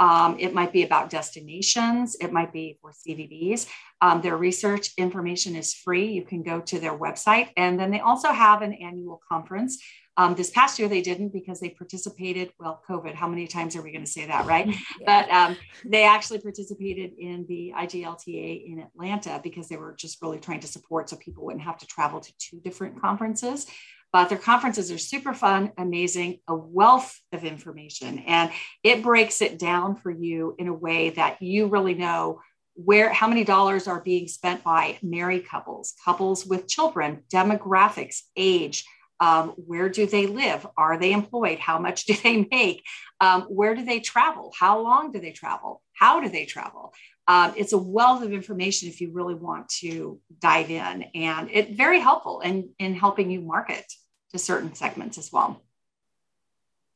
Um, 0.00 0.36
it 0.38 0.54
might 0.54 0.72
be 0.72 0.84
about 0.84 1.10
destinations. 1.10 2.14
It 2.20 2.32
might 2.32 2.52
be 2.52 2.78
for 2.80 2.92
CVBs. 2.92 3.68
Um, 4.00 4.22
their 4.22 4.36
research 4.36 4.92
information 4.96 5.56
is 5.56 5.74
free. 5.74 6.12
You 6.12 6.22
can 6.22 6.44
go 6.44 6.60
to 6.60 6.78
their 6.78 6.96
website. 6.96 7.48
And 7.56 7.80
then 7.80 7.90
they 7.90 7.98
also 7.98 8.30
have 8.30 8.62
an 8.62 8.74
annual 8.74 9.20
conference 9.28 9.82
um, 10.18 10.34
this 10.34 10.50
past 10.50 10.80
year 10.80 10.88
they 10.88 11.00
didn't 11.00 11.28
because 11.28 11.60
they 11.60 11.70
participated. 11.70 12.52
Well, 12.58 12.82
COVID. 12.88 13.14
How 13.14 13.28
many 13.28 13.46
times 13.46 13.76
are 13.76 13.82
we 13.82 13.92
going 13.92 14.04
to 14.04 14.10
say 14.10 14.26
that, 14.26 14.44
right? 14.46 14.66
Yeah. 15.00 15.06
But 15.06 15.30
um, 15.30 15.56
they 15.84 16.04
actually 16.04 16.40
participated 16.40 17.12
in 17.18 17.46
the 17.48 17.72
IGLTA 17.76 18.66
in 18.66 18.80
Atlanta 18.80 19.40
because 19.42 19.68
they 19.68 19.76
were 19.76 19.94
just 19.96 20.20
really 20.20 20.40
trying 20.40 20.60
to 20.60 20.66
support 20.66 21.08
so 21.08 21.16
people 21.16 21.44
wouldn't 21.44 21.62
have 21.62 21.78
to 21.78 21.86
travel 21.86 22.20
to 22.20 22.32
two 22.38 22.58
different 22.60 23.00
conferences. 23.00 23.66
But 24.12 24.28
their 24.28 24.38
conferences 24.38 24.90
are 24.90 24.98
super 24.98 25.34
fun, 25.34 25.70
amazing, 25.78 26.40
a 26.48 26.56
wealth 26.56 27.20
of 27.32 27.44
information, 27.44 28.20
and 28.20 28.50
it 28.82 29.02
breaks 29.02 29.40
it 29.40 29.58
down 29.58 29.96
for 29.96 30.10
you 30.10 30.56
in 30.58 30.66
a 30.66 30.74
way 30.74 31.10
that 31.10 31.40
you 31.40 31.66
really 31.66 31.94
know 31.94 32.40
where 32.74 33.12
how 33.12 33.28
many 33.28 33.44
dollars 33.44 33.86
are 33.86 34.00
being 34.00 34.26
spent 34.26 34.64
by 34.64 34.98
married 35.02 35.46
couples, 35.46 35.94
couples 36.04 36.44
with 36.46 36.66
children, 36.66 37.22
demographics, 37.32 38.22
age 38.36 38.84
Um, 39.20 39.50
where 39.50 39.88
do 39.88 40.06
they 40.06 40.26
live? 40.26 40.66
Are 40.76 40.98
they 40.98 41.12
employed? 41.12 41.58
How 41.58 41.78
much 41.78 42.04
do 42.06 42.14
they 42.22 42.46
make? 42.50 42.84
Um, 43.20 43.42
where 43.42 43.74
do 43.74 43.84
they 43.84 44.00
travel? 44.00 44.52
How 44.58 44.80
long 44.80 45.12
do 45.12 45.20
they 45.20 45.32
travel? 45.32 45.82
How 45.92 46.20
do 46.20 46.28
they 46.28 46.44
travel? 46.44 46.92
Um, 47.26 47.52
it's 47.56 47.72
a 47.72 47.78
wealth 47.78 48.22
of 48.22 48.32
information 48.32 48.88
if 48.88 49.00
you 49.00 49.10
really 49.12 49.34
want 49.34 49.68
to 49.80 50.18
dive 50.40 50.70
in, 50.70 51.04
and 51.14 51.50
it's 51.52 51.76
very 51.76 52.00
helpful 52.00 52.40
in, 52.40 52.70
in 52.78 52.94
helping 52.94 53.30
you 53.30 53.42
market 53.42 53.84
to 54.30 54.38
certain 54.38 54.74
segments 54.74 55.18
as 55.18 55.30
well. 55.30 55.62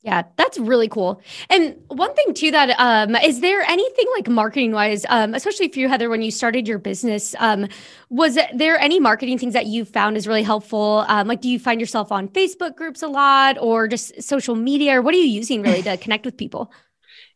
Yeah, 0.03 0.23
that's 0.37 0.59
really 0.59 0.89
cool. 0.89 1.23
And 1.49 1.77
one 1.87 2.13
thing 2.15 2.35
too 2.35 2.51
that 2.51 2.71
um 2.81 3.15
is 3.15 3.41
there 3.41 3.63
anything 3.63 4.07
like 4.17 4.29
marketing 4.29 4.73
wise, 4.73 5.07
um, 5.09 5.33
especially 5.33 5.69
for 5.69 5.79
you, 5.79 5.89
Heather, 5.89 6.11
when 6.11 6.23
you 6.23 6.33
started 6.33 6.67
your 6.67 6.79
business, 6.79 7.37
um, 7.39 7.69
was 8.11 8.37
there 8.53 8.79
any 8.81 8.99
marketing 8.99 9.39
things 9.39 9.53
that 9.55 9.67
you 9.67 9.85
found 9.85 10.17
is 10.17 10.27
really 10.27 10.43
helpful? 10.43 11.05
Um, 11.07 11.29
like 11.29 11.41
do 11.41 11.49
you 11.49 11.61
find 11.61 11.81
yourself 11.81 12.11
on 12.11 12.27
Facebook 12.29 12.75
groups 12.75 13.03
a 13.03 13.07
lot 13.07 13.59
or 13.61 13.87
just 13.87 14.21
social 14.21 14.57
media 14.57 14.99
or 14.99 15.03
what 15.03 15.15
are 15.15 15.19
you 15.19 15.29
using 15.29 15.63
really 15.63 15.83
to 15.83 15.97
connect 16.05 16.25
with 16.25 16.37
people? 16.37 16.73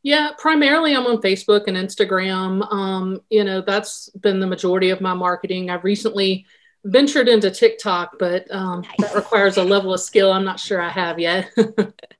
Yeah, 0.02 0.30
primarily 0.36 0.94
I'm 0.94 1.06
on 1.06 1.18
Facebook 1.22 1.68
and 1.68 1.76
Instagram. 1.76 2.72
Um, 2.72 3.20
you 3.30 3.44
know, 3.44 3.60
that's 3.60 4.08
been 4.10 4.40
the 4.40 4.46
majority 4.46 4.90
of 4.90 5.00
my 5.00 5.14
marketing. 5.14 5.70
I've 5.70 5.84
recently 5.84 6.46
ventured 6.84 7.28
into 7.28 7.50
TikTok, 7.50 8.18
but 8.18 8.52
um, 8.52 8.80
nice. 8.80 8.90
that 8.98 9.14
requires 9.14 9.56
a 9.56 9.62
level 9.62 9.94
of 9.94 10.00
skill 10.00 10.32
I'm 10.32 10.44
not 10.44 10.58
sure 10.58 10.80
I 10.80 10.88
have 10.88 11.20
yet. 11.20 11.50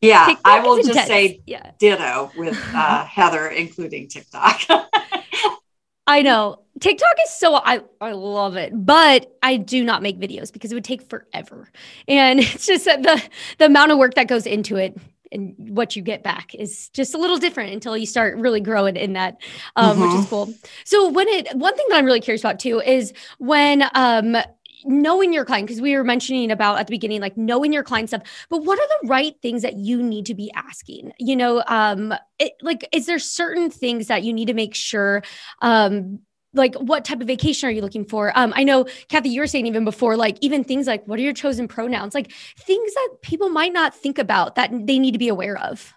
Yeah, 0.00 0.26
TikTok 0.26 0.42
I 0.44 0.60
will 0.60 0.76
just 0.76 0.90
intense. 0.90 1.08
say 1.08 1.42
yeah. 1.46 1.70
ditto 1.78 2.30
with 2.36 2.58
uh, 2.74 3.04
Heather, 3.04 3.48
including 3.48 4.08
TikTok. 4.08 4.60
I 6.06 6.22
know 6.22 6.62
TikTok 6.80 7.16
is 7.24 7.30
so 7.30 7.54
I 7.56 7.80
I 8.00 8.12
love 8.12 8.56
it, 8.56 8.72
but 8.74 9.36
I 9.42 9.56
do 9.56 9.82
not 9.82 10.02
make 10.02 10.18
videos 10.18 10.52
because 10.52 10.70
it 10.70 10.74
would 10.74 10.84
take 10.84 11.02
forever, 11.02 11.70
and 12.06 12.40
it's 12.40 12.66
just 12.66 12.84
that 12.84 13.02
the 13.02 13.22
the 13.58 13.66
amount 13.66 13.92
of 13.92 13.98
work 13.98 14.14
that 14.14 14.28
goes 14.28 14.46
into 14.46 14.76
it 14.76 14.96
and 15.32 15.54
what 15.58 15.96
you 15.96 16.02
get 16.02 16.22
back 16.22 16.54
is 16.54 16.88
just 16.90 17.14
a 17.14 17.18
little 17.18 17.38
different 17.38 17.72
until 17.72 17.96
you 17.96 18.06
start 18.06 18.36
really 18.36 18.60
growing 18.60 18.96
in 18.96 19.14
that, 19.14 19.38
um, 19.74 19.92
mm-hmm. 19.92 20.02
which 20.02 20.10
is 20.10 20.20
mm-hmm. 20.20 20.28
cool. 20.28 20.54
So 20.84 21.08
when 21.08 21.28
it 21.28 21.54
one 21.56 21.74
thing 21.76 21.86
that 21.88 21.96
I'm 21.96 22.04
really 22.04 22.20
curious 22.20 22.42
about 22.42 22.60
too 22.60 22.80
is 22.80 23.12
when 23.38 23.84
um 23.94 24.36
knowing 24.86 25.32
your 25.32 25.44
client 25.44 25.66
because 25.66 25.80
we 25.80 25.96
were 25.96 26.04
mentioning 26.04 26.50
about 26.50 26.78
at 26.78 26.86
the 26.86 26.90
beginning 26.90 27.20
like 27.20 27.36
knowing 27.36 27.72
your 27.72 27.82
client 27.82 28.08
stuff 28.08 28.22
but 28.48 28.64
what 28.64 28.78
are 28.78 28.88
the 29.00 29.08
right 29.08 29.34
things 29.42 29.62
that 29.62 29.76
you 29.76 30.02
need 30.02 30.26
to 30.26 30.34
be 30.34 30.50
asking? 30.54 31.12
You 31.18 31.36
know 31.36 31.62
um 31.66 32.14
it, 32.38 32.52
like 32.62 32.88
is 32.92 33.06
there 33.06 33.18
certain 33.18 33.70
things 33.70 34.06
that 34.08 34.22
you 34.22 34.32
need 34.32 34.46
to 34.46 34.54
make 34.54 34.74
sure 34.74 35.22
um 35.62 36.20
like 36.52 36.74
what 36.76 37.04
type 37.04 37.20
of 37.20 37.26
vacation 37.26 37.68
are 37.68 37.72
you 37.72 37.82
looking 37.82 38.04
for? 38.04 38.32
Um 38.36 38.52
i 38.56 38.64
know 38.64 38.86
kathy 39.08 39.30
you 39.30 39.40
were 39.40 39.46
saying 39.46 39.66
even 39.66 39.84
before 39.84 40.16
like 40.16 40.38
even 40.40 40.64
things 40.64 40.86
like 40.86 41.06
what 41.06 41.18
are 41.18 41.22
your 41.22 41.32
chosen 41.32 41.68
pronouns? 41.68 42.14
Like 42.14 42.32
things 42.58 42.94
that 42.94 43.16
people 43.22 43.48
might 43.48 43.72
not 43.72 43.94
think 43.94 44.18
about 44.18 44.54
that 44.54 44.70
they 44.70 44.98
need 44.98 45.12
to 45.12 45.18
be 45.18 45.28
aware 45.28 45.58
of. 45.58 45.92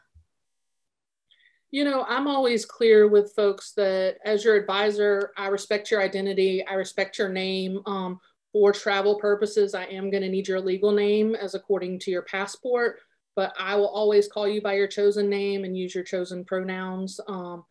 You 1.72 1.84
know, 1.84 2.03
I'm 2.08 2.27
always 2.27 2.65
clear 2.65 3.08
with 3.08 3.34
folks 3.36 3.74
that 3.74 4.17
as 4.25 4.43
your 4.43 4.55
advisor, 4.55 5.31
I 5.38 5.48
respect 5.48 5.91
your 5.91 6.01
identity, 6.01 6.65
I 6.65 6.74
respect 6.74 7.19
your 7.19 7.29
name. 7.29 7.81
Um, 7.86 8.19
for 8.51 8.72
travel 8.72 9.15
purposes, 9.20 9.75
I 9.75 9.86
am 9.86 10.10
going 10.10 10.24
to 10.24 10.29
need 10.29 10.48
your 10.48 10.62
legal 10.62 10.91
name 10.91 11.36
as 11.36 11.56
according 11.56 12.00
to 12.00 12.12
your 12.12 12.24
passport, 12.24 13.00
but 13.36 13.53
I 13.60 13.75
will 13.75 13.89
always 13.89 14.27
call 14.27 14.48
you 14.48 14.62
by 14.62 14.74
your 14.74 14.88
chosen 14.88 15.29
name 15.29 15.63
and 15.63 15.77
use 15.77 15.94
your 15.94 16.03
chosen 16.03 16.44
pronouns. 16.44 17.20
Um, 17.27 17.63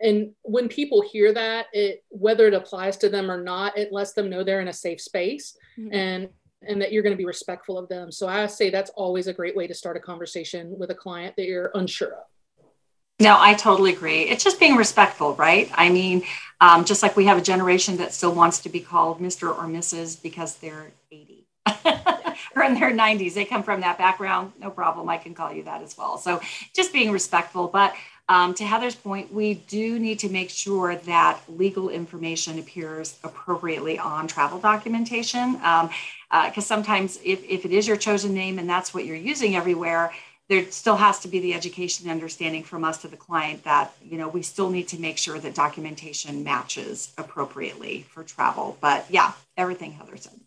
and 0.00 0.32
when 0.42 0.68
people 0.68 1.02
hear 1.02 1.32
that, 1.32 1.66
it 1.72 2.04
whether 2.08 2.48
it 2.48 2.54
applies 2.54 2.96
to 2.98 3.08
them 3.08 3.30
or 3.30 3.42
not, 3.42 3.78
it 3.78 3.92
lets 3.92 4.12
them 4.12 4.28
know 4.28 4.42
they're 4.42 4.60
in 4.60 4.68
a 4.68 4.72
safe 4.72 5.00
space 5.00 5.56
mm-hmm. 5.78 5.94
and 5.94 6.28
and 6.66 6.80
that 6.80 6.92
you're 6.92 7.02
going 7.02 7.12
to 7.12 7.18
be 7.18 7.26
respectful 7.26 7.78
of 7.78 7.88
them. 7.88 8.10
So 8.10 8.26
I 8.26 8.46
say 8.46 8.70
that's 8.70 8.90
always 8.90 9.26
a 9.26 9.32
great 9.32 9.54
way 9.54 9.66
to 9.66 9.74
start 9.74 9.96
a 9.96 10.00
conversation 10.00 10.76
with 10.78 10.90
a 10.90 10.94
client 10.94 11.36
that 11.36 11.46
you're 11.46 11.70
unsure 11.74 12.14
of. 12.14 12.24
No, 13.20 13.36
I 13.38 13.54
totally 13.54 13.92
agree. 13.92 14.22
It's 14.22 14.42
just 14.42 14.58
being 14.58 14.76
respectful, 14.76 15.34
right? 15.36 15.70
I 15.74 15.88
mean, 15.88 16.24
um, 16.60 16.84
just 16.84 17.02
like 17.02 17.16
we 17.16 17.26
have 17.26 17.38
a 17.38 17.42
generation 17.42 17.96
that 17.98 18.12
still 18.12 18.34
wants 18.34 18.60
to 18.60 18.68
be 18.68 18.80
called 18.80 19.20
Mr. 19.20 19.48
or 19.48 19.64
Mrs. 19.64 20.20
because 20.20 20.56
they're 20.56 20.90
80 21.12 21.46
or 22.56 22.64
in 22.64 22.74
their 22.74 22.90
90s. 22.90 23.34
They 23.34 23.44
come 23.44 23.62
from 23.62 23.82
that 23.82 23.98
background. 23.98 24.52
No 24.60 24.70
problem. 24.70 25.08
I 25.08 25.18
can 25.18 25.34
call 25.34 25.52
you 25.52 25.62
that 25.64 25.82
as 25.82 25.96
well. 25.96 26.18
So 26.18 26.40
just 26.74 26.92
being 26.92 27.12
respectful. 27.12 27.68
But 27.68 27.94
um, 28.28 28.54
to 28.54 28.64
Heather's 28.64 28.94
point, 28.94 29.32
we 29.32 29.54
do 29.54 29.98
need 29.98 30.18
to 30.20 30.28
make 30.28 30.50
sure 30.50 30.96
that 30.96 31.40
legal 31.48 31.90
information 31.90 32.58
appears 32.58 33.18
appropriately 33.22 33.98
on 33.98 34.26
travel 34.26 34.58
documentation. 34.58 35.52
Because 35.54 35.84
um, 35.84 35.90
uh, 36.30 36.60
sometimes, 36.60 37.20
if, 37.22 37.44
if 37.44 37.64
it 37.64 37.70
is 37.70 37.86
your 37.86 37.98
chosen 37.98 38.34
name 38.34 38.58
and 38.58 38.68
that's 38.68 38.94
what 38.94 39.04
you're 39.04 39.16
using 39.16 39.54
everywhere, 39.54 40.10
there 40.48 40.70
still 40.70 40.96
has 40.96 41.20
to 41.20 41.28
be 41.28 41.40
the 41.40 41.54
education 41.54 42.06
and 42.08 42.12
understanding 42.12 42.62
from 42.62 42.84
us 42.84 42.98
to 42.98 43.08
the 43.08 43.16
client 43.16 43.64
that 43.64 43.94
you 44.04 44.18
know 44.18 44.28
we 44.28 44.42
still 44.42 44.70
need 44.70 44.88
to 44.88 45.00
make 45.00 45.18
sure 45.18 45.38
that 45.38 45.54
documentation 45.54 46.44
matches 46.44 47.12
appropriately 47.16 48.06
for 48.10 48.22
travel. 48.22 48.76
But 48.80 49.06
yeah 49.10 49.32
everything 49.56 49.92
heather 49.92 50.16
said. 50.16 50.40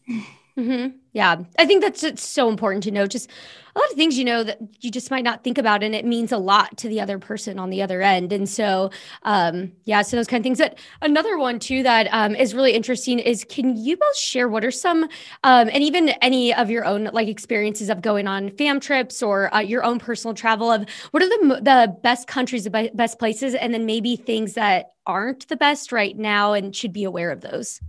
Mm-hmm. 0.57 0.97
yeah. 1.13 1.35
I 1.59 1.67
think 1.67 1.83
that's 1.83 2.01
just 2.01 2.17
so 2.17 2.49
important 2.49 2.83
to 2.85 2.91
know. 2.91 3.05
Just 3.05 3.29
a 3.75 3.79
lot 3.79 3.91
of 3.91 3.95
things 3.95 4.17
you 4.17 4.25
know 4.25 4.43
that 4.43 4.57
you 4.79 4.89
just 4.89 5.11
might 5.11 5.23
not 5.23 5.43
think 5.43 5.59
about 5.59 5.83
and 5.83 5.93
it 5.93 6.03
means 6.03 6.31
a 6.31 6.39
lot 6.39 6.77
to 6.77 6.89
the 6.89 6.99
other 6.99 7.19
person 7.19 7.59
on 7.59 7.69
the 7.69 7.83
other 7.83 8.01
end. 8.01 8.33
And 8.33 8.49
so 8.49 8.89
um 9.21 9.71
yeah 9.85 10.01
so 10.01 10.17
those 10.17 10.25
kind 10.25 10.41
of 10.41 10.43
things. 10.43 10.57
That 10.57 10.79
another 11.03 11.37
one 11.37 11.59
too 11.59 11.83
that 11.83 12.07
um, 12.11 12.33
is 12.33 12.55
really 12.55 12.71
interesting 12.71 13.19
is 13.19 13.45
can 13.47 13.77
you 13.77 13.97
both 13.97 14.17
share 14.17 14.49
what 14.49 14.65
are 14.65 14.71
some 14.71 15.03
um, 15.43 15.69
and 15.71 15.83
even 15.83 16.09
any 16.23 16.55
of 16.55 16.71
your 16.71 16.85
own 16.85 17.11
like 17.13 17.27
experiences 17.27 17.91
of 17.91 18.01
going 18.01 18.27
on 18.27 18.49
fam 18.49 18.79
trips 18.79 19.21
or 19.21 19.53
uh, 19.53 19.59
your 19.59 19.83
own 19.83 19.99
personal 19.99 20.33
travel 20.33 20.71
of 20.71 20.89
what 21.11 21.21
are 21.21 21.29
the 21.29 21.59
the 21.61 21.95
best 22.01 22.27
countries 22.27 22.63
the 22.63 22.91
best 22.95 23.19
places 23.19 23.53
and 23.53 23.75
then 23.75 23.85
maybe 23.85 24.15
things 24.15 24.53
that 24.53 24.93
aren't 25.05 25.47
the 25.49 25.55
best 25.55 25.91
right 25.91 26.17
now 26.17 26.53
and 26.53 26.75
should 26.75 26.93
be 26.93 27.03
aware 27.03 27.29
of 27.29 27.41
those 27.41 27.79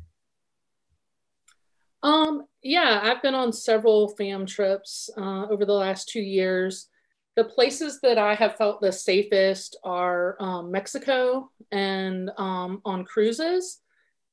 um, 2.03 2.45
yeah, 2.63 3.01
I've 3.03 3.23
been 3.23 3.35
on 3.35 3.53
several 3.53 4.09
fam 4.09 4.47
trips 4.47 5.11
uh, 5.17 5.47
over 5.47 5.65
the 5.65 5.73
last 5.73 6.09
two 6.09 6.21
years. 6.21 6.89
The 7.37 7.45
places 7.45 8.01
that 8.03 8.19
I 8.19 8.35
have 8.35 8.57
felt 8.57 8.81
the 8.81 8.93
safest 8.93 9.79
are 9.85 10.37
um, 10.41 10.71
Mexico 10.71 11.51
and 11.71 12.31
um, 12.37 12.81
on 12.85 13.05
cruises. 13.05 13.81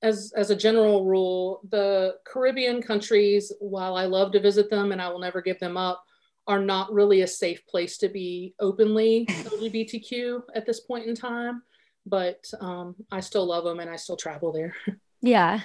As, 0.01 0.33
as 0.35 0.51
a 0.51 0.55
general 0.55 1.05
rule, 1.05 1.61
the 1.69 2.15
Caribbean 2.25 2.81
countries, 2.81 3.51
while 3.59 3.95
I 3.95 4.05
love 4.05 4.31
to 4.33 4.39
visit 4.39 4.69
them 4.69 4.91
and 4.91 5.01
I 5.01 5.09
will 5.09 5.19
never 5.19 5.41
give 5.41 5.59
them 5.59 5.77
up, 5.77 6.03
are 6.47 6.59
not 6.59 6.93
really 6.93 7.21
a 7.21 7.27
safe 7.27 7.65
place 7.65 7.97
to 7.99 8.09
be 8.09 8.53
openly 8.59 9.25
LGBTQ 9.29 10.43
at 10.53 10.65
this 10.65 10.81
point 10.81 11.07
in 11.07 11.15
time. 11.15 11.63
But 12.05 12.43
um, 12.61 12.95
I 13.11 13.19
still 13.19 13.47
love 13.47 13.63
them 13.63 13.79
and 13.79 13.89
I 13.89 13.95
still 13.95 14.17
travel 14.17 14.51
there. 14.51 14.75
Yeah. 15.21 15.61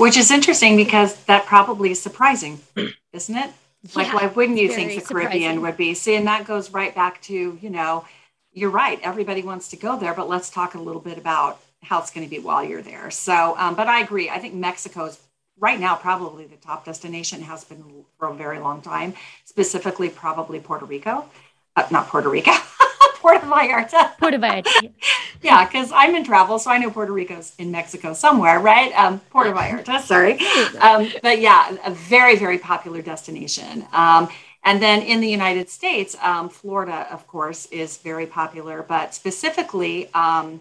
Which 0.00 0.16
is 0.16 0.30
interesting 0.30 0.76
because 0.76 1.14
that 1.24 1.44
probably 1.44 1.90
is 1.90 2.00
surprising, 2.00 2.58
isn't 3.12 3.36
it? 3.36 3.50
Like, 3.94 4.06
yeah, 4.06 4.14
why 4.14 4.26
wouldn't 4.28 4.56
you 4.56 4.72
think 4.72 4.94
the 4.94 5.06
Caribbean 5.06 5.60
would 5.60 5.76
be? 5.76 5.92
See, 5.92 6.14
and 6.14 6.26
that 6.26 6.46
goes 6.46 6.70
right 6.70 6.94
back 6.94 7.20
to, 7.24 7.58
you 7.60 7.68
know, 7.68 8.06
you're 8.54 8.70
right. 8.70 8.98
Everybody 9.02 9.42
wants 9.42 9.68
to 9.68 9.76
go 9.76 9.98
there, 9.98 10.14
but 10.14 10.26
let's 10.26 10.48
talk 10.48 10.74
a 10.74 10.80
little 10.80 11.02
bit 11.02 11.18
about 11.18 11.60
how 11.82 12.00
it's 12.00 12.10
going 12.10 12.26
to 12.26 12.30
be 12.30 12.38
while 12.38 12.64
you're 12.64 12.80
there. 12.80 13.10
So, 13.10 13.54
um, 13.58 13.74
but 13.74 13.88
I 13.88 14.00
agree. 14.00 14.30
I 14.30 14.38
think 14.38 14.54
Mexico 14.54 15.04
is 15.04 15.18
right 15.58 15.78
now 15.78 15.96
probably 15.96 16.46
the 16.46 16.56
top 16.56 16.86
destination 16.86 17.42
has 17.42 17.64
been 17.64 17.84
for 18.18 18.28
a 18.28 18.34
very 18.34 18.58
long 18.58 18.80
time, 18.80 19.12
specifically 19.44 20.08
probably 20.08 20.60
Puerto 20.60 20.86
Rico, 20.86 21.26
uh, 21.76 21.86
not 21.90 22.08
Puerto 22.08 22.30
Rico. 22.30 22.52
Puerto 23.20 23.46
Vallarta. 23.46 24.16
Puerto 24.18 24.38
Vallarta. 24.38 24.92
yeah, 25.42 25.64
because 25.66 25.92
I'm 25.94 26.14
in 26.14 26.24
travel, 26.24 26.58
so 26.58 26.70
I 26.70 26.78
know 26.78 26.90
Puerto 26.90 27.12
Rico's 27.12 27.52
in 27.58 27.70
Mexico 27.70 28.14
somewhere, 28.14 28.58
right? 28.60 28.92
Um, 28.92 29.20
Puerto 29.30 29.52
Vallarta, 29.52 30.00
sorry. 30.12 30.38
Um, 30.78 31.12
but 31.22 31.40
yeah, 31.40 31.76
a 31.84 31.90
very, 31.90 32.36
very 32.36 32.58
popular 32.58 33.02
destination. 33.02 33.86
Um, 33.92 34.28
and 34.64 34.82
then 34.82 35.02
in 35.02 35.20
the 35.20 35.28
United 35.28 35.68
States, 35.70 36.16
um, 36.20 36.48
Florida, 36.48 37.06
of 37.10 37.26
course, 37.26 37.66
is 37.66 37.98
very 37.98 38.26
popular, 38.26 38.82
but 38.82 39.14
specifically, 39.14 40.12
um, 40.14 40.60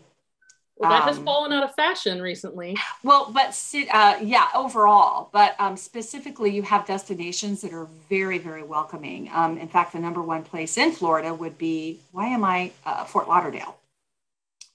well, 0.79 0.91
that 0.91 1.01
um, 1.01 1.07
has 1.09 1.17
fallen 1.19 1.51
out 1.51 1.63
of 1.63 1.75
fashion 1.75 2.21
recently. 2.21 2.77
Well, 3.03 3.31
but 3.33 3.61
uh, 3.91 4.17
yeah, 4.23 4.47
overall, 4.55 5.29
but 5.33 5.59
um, 5.59 5.75
specifically, 5.75 6.51
you 6.51 6.61
have 6.63 6.87
destinations 6.87 7.61
that 7.61 7.73
are 7.73 7.87
very, 8.09 8.37
very 8.37 8.63
welcoming. 8.63 9.29
Um, 9.33 9.57
in 9.57 9.67
fact, 9.67 9.91
the 9.91 9.99
number 9.99 10.21
one 10.21 10.43
place 10.43 10.77
in 10.77 10.93
Florida 10.93 11.33
would 11.33 11.57
be 11.57 11.99
why 12.13 12.27
am 12.27 12.45
I 12.45 12.71
uh, 12.85 13.03
Fort 13.03 13.27
Lauderdale? 13.27 13.75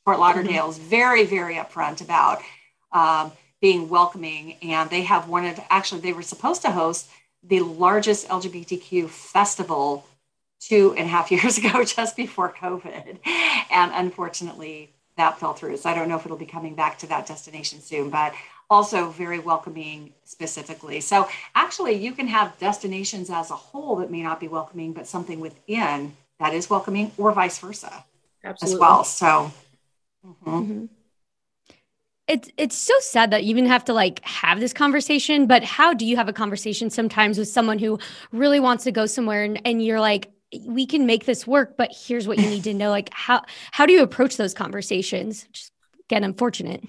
Fort 0.05 0.19
Lauderdale 0.19 0.69
is 0.69 0.79
mm-hmm. 0.79 0.89
very, 0.91 1.25
very 1.25 1.55
upfront 1.55 2.03
about 2.03 2.43
um, 2.93 3.33
being 3.63 3.89
welcoming, 3.89 4.57
and 4.61 4.91
they 4.91 5.03
have 5.03 5.27
one 5.27 5.47
of 5.47 5.59
actually 5.71 6.03
they 6.03 6.13
were 6.13 6.23
supposed 6.23 6.61
to 6.63 6.71
host 6.71 7.09
the 7.43 7.61
largest 7.61 8.29
LGBTQ 8.29 9.09
festival 9.09 10.07
two 10.61 10.95
and 10.99 11.07
a 11.07 11.09
half 11.09 11.31
years 11.33 11.57
ago, 11.57 11.83
just 11.83 12.15
before 12.15 12.53
COVID, 12.53 13.21
and 13.71 13.91
unfortunately 13.95 14.91
that 15.17 15.39
fell 15.39 15.53
through. 15.53 15.77
So 15.77 15.91
I 15.91 15.95
don't 15.95 16.09
know 16.09 16.17
if 16.17 16.25
it'll 16.25 16.37
be 16.37 16.47
coming 16.47 16.75
back 16.75 16.99
to 16.99 17.07
that 17.09 17.27
destination 17.27 17.81
soon, 17.81 18.11
but 18.11 18.35
also 18.69 19.11
very 19.11 19.39
welcoming 19.39 20.13
specifically. 20.25 21.01
So 21.01 21.29
actually, 21.55 21.95
you 21.95 22.13
can 22.13 22.27
have 22.27 22.59
destinations 22.59 23.31
as 23.31 23.51
a 23.51 23.57
whole 23.57 23.97
that 23.97 24.11
may 24.11 24.23
not 24.23 24.41
be 24.41 24.49
welcoming, 24.49 24.93
but 24.93 25.07
something 25.07 25.41
within 25.41 26.17
that 26.41 26.53
is 26.55 26.69
welcoming, 26.69 27.13
or 27.17 27.33
vice 27.33 27.59
versa 27.59 28.05
Absolutely. 28.43 28.75
as 28.75 28.81
well. 28.81 29.05
So. 29.05 29.53
Mm-hmm. 30.27 30.51
Mm-hmm. 30.51 30.85
It's 32.27 32.49
it's 32.57 32.77
so 32.77 32.95
sad 33.01 33.33
that 33.33 33.45
you 33.45 33.51
even 33.51 33.67
have 33.67 33.85
to 33.85 33.93
like 33.93 34.25
have 34.25 34.59
this 34.59 34.73
conversation, 34.73 35.47
but 35.47 35.63
how 35.63 35.93
do 35.93 36.07
you 36.07 36.17
have 36.17 36.27
a 36.27 36.33
conversation 36.33 36.89
sometimes 36.89 37.39
with 37.39 37.49
someone 37.49 37.79
who 37.79 37.99
really 38.33 38.59
wants 38.59 38.85
to 38.85 38.93
go 38.93 39.05
somewhere 39.05 39.45
and, 39.45 39.61
and 39.67 39.85
you're 39.85 40.01
like, 40.01 40.31
we 40.65 40.87
can 40.87 41.07
make 41.07 41.25
this 41.25 41.47
work, 41.47 41.77
but 41.77 41.91
here's 41.93 42.29
what 42.29 42.39
you 42.39 42.49
need 42.49 42.65
to 42.65 42.75
know. 42.75 42.91
Like 42.91 43.11
how 43.13 43.43
how 43.73 43.87
do 43.87 43.93
you 43.93 44.03
approach 44.03 44.37
those 44.37 44.55
conversations? 44.55 45.47
Just 45.53 45.73
again, 46.07 46.25
unfortunate. 46.25 46.85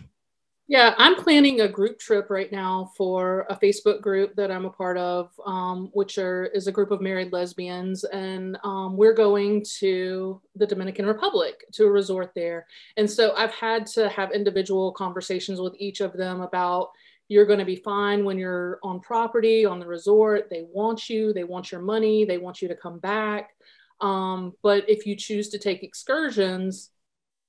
Yeah, 0.68 0.96
I'm 0.98 1.16
planning 1.16 1.62
a 1.62 1.68
group 1.68 2.00
trip 2.00 2.32
right 2.32 2.52
now 2.52 2.92
for 2.98 3.46
a 3.52 3.56
Facebook 3.56 4.02
group 4.02 4.36
that 4.36 4.50
I'm 4.50 4.66
a 4.66 4.70
part 4.72 4.98
of, 4.98 5.30
um, 5.46 5.90
which 5.94 6.18
are, 6.18 6.46
is 6.46 6.66
a 6.66 6.72
group 6.72 6.90
of 6.90 7.02
married 7.02 7.32
lesbians. 7.32 8.04
And 8.06 8.58
um, 8.64 8.98
we're 8.98 9.14
going 9.14 9.64
to 9.78 10.42
the 10.56 10.66
Dominican 10.66 11.06
Republic 11.06 11.66
to 11.74 11.86
a 11.86 11.92
resort 11.92 12.32
there. 12.34 12.66
And 12.98 13.10
so 13.10 13.36
I've 13.36 13.54
had 13.54 13.86
to 13.88 14.10
have 14.10 14.32
individual 14.32 14.92
conversations 14.92 15.62
with 15.62 15.76
each 15.78 16.02
of 16.02 16.14
them 16.14 16.42
about 16.42 16.90
you're 17.28 17.46
going 17.46 17.60
to 17.60 17.66
be 17.66 17.76
fine 17.76 18.26
when 18.26 18.40
you're 18.40 18.80
on 18.82 19.00
property, 19.00 19.66
on 19.66 19.80
the 19.80 19.88
resort. 19.88 20.50
They 20.50 20.66
want 20.72 21.10
you, 21.10 21.32
they 21.32 21.44
want 21.44 21.72
your 21.72 21.82
money, 21.82 22.26
they 22.26 22.40
want 22.40 22.64
you 22.64 22.68
to 22.68 22.76
come 22.76 22.98
back. 22.98 23.55
Um, 24.02 24.54
but 24.62 24.90
if 24.90 25.06
you 25.06 25.16
choose 25.16 25.50
to 25.50 25.60
take 25.60 25.84
excursions, 25.84 26.92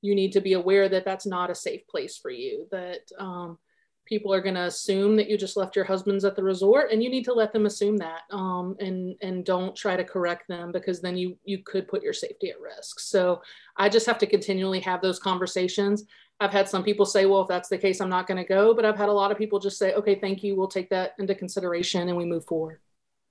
you 0.03 0.15
need 0.15 0.33
to 0.33 0.41
be 0.41 0.53
aware 0.53 0.89
that 0.89 1.05
that's 1.05 1.27
not 1.27 1.51
a 1.51 1.55
safe 1.55 1.87
place 1.89 2.17
for 2.17 2.31
you, 2.31 2.67
that 2.71 3.11
um, 3.19 3.59
people 4.07 4.33
are 4.33 4.41
going 4.41 4.55
to 4.55 4.63
assume 4.63 5.17
that 5.17 5.29
you 5.29 5.37
just 5.37 5.57
left 5.57 5.77
your 5.77 5.85
husbands 5.85 6.25
at 6.25 6.37
the 6.37 6.43
resort 6.43 6.91
and 6.93 7.03
you 7.03 7.11
need 7.11 7.25
to 7.25 7.33
let 7.33 7.53
them 7.53 7.67
assume 7.67 7.97
that 7.97 8.23
um, 8.31 8.77
and 8.81 9.17
and 9.21 9.45
don't 9.45 9.77
try 9.77 9.97
to 9.97 10.05
correct 10.05 10.49
them 10.49 10.73
because 10.73 11.01
then 11.01 11.17
you 11.17 11.37
you 11.45 11.59
could 11.59 11.89
put 11.89 12.03
your 12.03 12.13
safety 12.13 12.49
at 12.51 12.61
risk. 12.61 13.01
So 13.01 13.43
i 13.77 13.89
just 13.89 14.07
have 14.07 14.19
to 14.19 14.27
continually 14.27 14.81
have 14.81 15.03
those 15.03 15.19
conversations. 15.19 16.05
I've 16.39 16.53
had 16.53 16.69
some 16.69 16.85
people 16.85 17.07
say 17.07 17.27
well 17.27 17.43
if 17.43 17.49
that's 17.49 17.69
the 17.69 17.79
case 17.79 18.01
i'm 18.01 18.11
not 18.11 18.27
going 18.27 18.37
to 18.37 18.49
go 18.49 18.75
but 18.75 18.85
i've 18.85 18.97
had 18.97 19.09
a 19.09 19.13
lot 19.13 19.33
of 19.33 19.39
people 19.39 19.59
just 19.59 19.79
say 19.79 19.95
okay 19.95 20.15
thank 20.15 20.43
you 20.43 20.55
we'll 20.55 20.69
take 20.69 20.91
that 20.91 21.15
into 21.19 21.35
consideration 21.35 22.09
and 22.09 22.17
we 22.17 22.25
move 22.25 22.45
forward. 22.45 22.81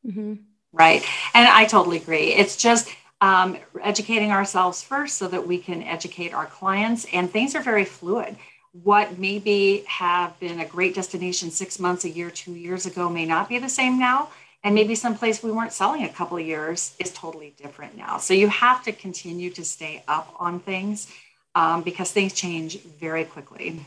Mm-hmm. 0.06 0.34
right. 0.74 1.04
And 1.34 1.48
i 1.48 1.66
totally 1.66 1.98
agree. 1.98 2.34
It's 2.34 2.58
just 2.58 2.90
um, 3.22 3.58
educating 3.82 4.32
ourselves 4.32 4.82
first 4.82 5.18
so 5.18 5.28
that 5.28 5.48
we 5.48 5.58
can 5.58 5.82
educate 5.84 6.34
our 6.34 6.46
clients. 6.46 7.06
And 7.14 7.30
things 7.30 7.56
are 7.56 7.62
very 7.62 7.86
fluid. 7.86 8.36
What 8.84 9.18
maybe 9.18 9.84
have 9.88 10.38
been 10.40 10.60
a 10.60 10.66
great 10.66 10.96
destination 10.96 11.50
six 11.50 11.80
months, 11.80 12.04
a 12.04 12.10
year, 12.10 12.30
two 12.30 12.54
years 12.54 12.86
ago 12.86 13.10
may 13.10 13.26
not 13.26 13.48
be 13.48 13.58
the 13.58 13.70
same 13.70 13.98
now. 13.98 14.30
And 14.64 14.74
maybe 14.74 14.96
someplace 14.96 15.44
we 15.44 15.52
weren't 15.52 15.72
selling 15.72 16.04
a 16.04 16.10
couple 16.10 16.38
of 16.38 16.46
years 16.46 16.96
is 17.00 17.12
totally 17.14 17.54
different 17.56 17.96
now. 17.96 18.18
So 18.18 18.34
you 18.34 18.48
have 18.48 18.84
to 18.84 18.92
continue 18.92 19.50
to 19.52 19.64
stay 19.64 20.04
up 20.08 20.36
on 20.40 20.60
things 20.60 21.08
um, 21.54 21.84
because 21.84 22.12
things 22.12 22.34
change 22.34 22.80
very 22.80 23.26
quickly. 23.26 23.86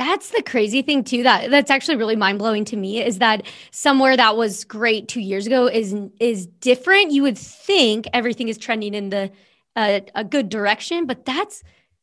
That's 0.00 0.30
the 0.30 0.42
crazy 0.42 0.80
thing 0.80 1.04
too. 1.04 1.22
That 1.24 1.50
that's 1.50 1.70
actually 1.70 1.96
really 1.96 2.16
mind 2.16 2.38
blowing 2.38 2.64
to 2.64 2.76
me 2.76 3.04
is 3.04 3.18
that 3.18 3.42
somewhere 3.70 4.16
that 4.16 4.34
was 4.34 4.64
great 4.64 5.08
two 5.08 5.20
years 5.20 5.46
ago 5.46 5.66
is 5.66 5.94
is 6.18 6.46
different. 6.46 7.12
You 7.12 7.22
would 7.24 7.36
think 7.36 8.06
everything 8.14 8.48
is 8.48 8.56
trending 8.56 8.94
in 8.94 9.10
the 9.10 9.30
uh, 9.76 10.00
a 10.14 10.24
good 10.24 10.48
direction, 10.48 11.04
but 11.04 11.26
that's 11.26 11.62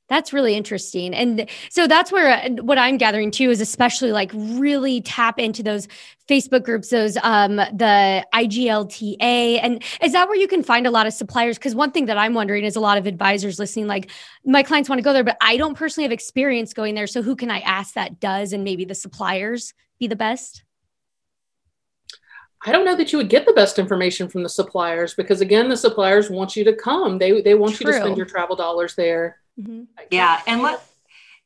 that's 0.10 0.32
really 0.32 0.56
interesting. 0.56 1.14
And 1.14 1.50
so 1.70 1.86
that's 1.86 2.12
where 2.12 2.30
uh, 2.30 2.50
what 2.64 2.78
I'm 2.78 2.98
gathering 2.98 3.30
too 3.30 3.50
is 3.50 3.60
especially 3.60 4.12
like 4.12 4.32
really 4.34 5.02
tap 5.02 5.38
into 5.38 5.62
those 5.64 5.88
Facebook 6.30 6.64
groups, 6.64 6.90
those 6.90 7.18
um 7.24 7.58
the 7.58 8.26
IGLTA. 8.34 9.60
And 9.62 9.84
is 10.02 10.14
that 10.14 10.28
where 10.28 10.38
you 10.38 10.48
can 10.48 10.64
find 10.64 10.88
a 10.88 10.92
lot 10.92 11.08
of 11.08 11.14
suppliers? 11.14 11.58
Because 11.58 11.76
one 11.76 11.92
thing 11.92 12.06
that 12.06 12.18
I'm 12.18 12.34
wondering 12.34 12.64
is 12.64 12.76
a 12.76 12.82
lot 12.82 12.98
of 12.98 13.06
advisors 13.06 13.60
listening, 13.60 13.88
like 13.88 14.10
my 14.46 14.64
clients 14.64 14.90
want 14.90 15.00
to 15.00 15.04
go 15.04 15.14
there, 15.14 15.24
but 15.24 15.38
I 15.42 15.58
don't 15.58 15.78
personally 15.78 16.06
have 16.06 16.12
experience 16.14 16.74
going 16.74 16.96
there. 16.96 17.08
So 17.08 17.22
who 17.22 17.36
can 17.36 17.52
I 17.52 17.60
ask 17.60 17.94
that 17.96 18.20
does 18.20 18.54
and 18.54 18.64
maybe 18.64 18.86
the 18.86 18.96
suppliers 18.96 19.74
be 20.00 20.08
the 20.08 20.16
best? 20.16 20.64
I 22.66 22.72
don't 22.72 22.86
know 22.86 22.96
that 22.96 23.12
you 23.12 23.18
would 23.20 23.30
get 23.30 23.46
the 23.46 23.54
best 23.54 23.78
information 23.78 24.28
from 24.28 24.44
the 24.44 24.50
suppliers 24.50 25.14
because 25.14 25.42
again, 25.42 25.70
the 25.70 25.78
suppliers 25.78 26.30
want 26.30 26.56
you 26.56 26.64
to 26.64 26.74
come. 26.74 27.18
They 27.18 27.42
they 27.42 27.56
want 27.56 27.76
True. 27.76 27.88
you 27.88 27.94
to 27.94 28.00
spend 28.00 28.18
your 28.18 28.26
travel 28.26 28.56
dollars 28.56 28.96
there. 28.96 29.38
Mm-hmm. 29.60 29.84
Yeah, 30.12 30.42
and 30.48 30.62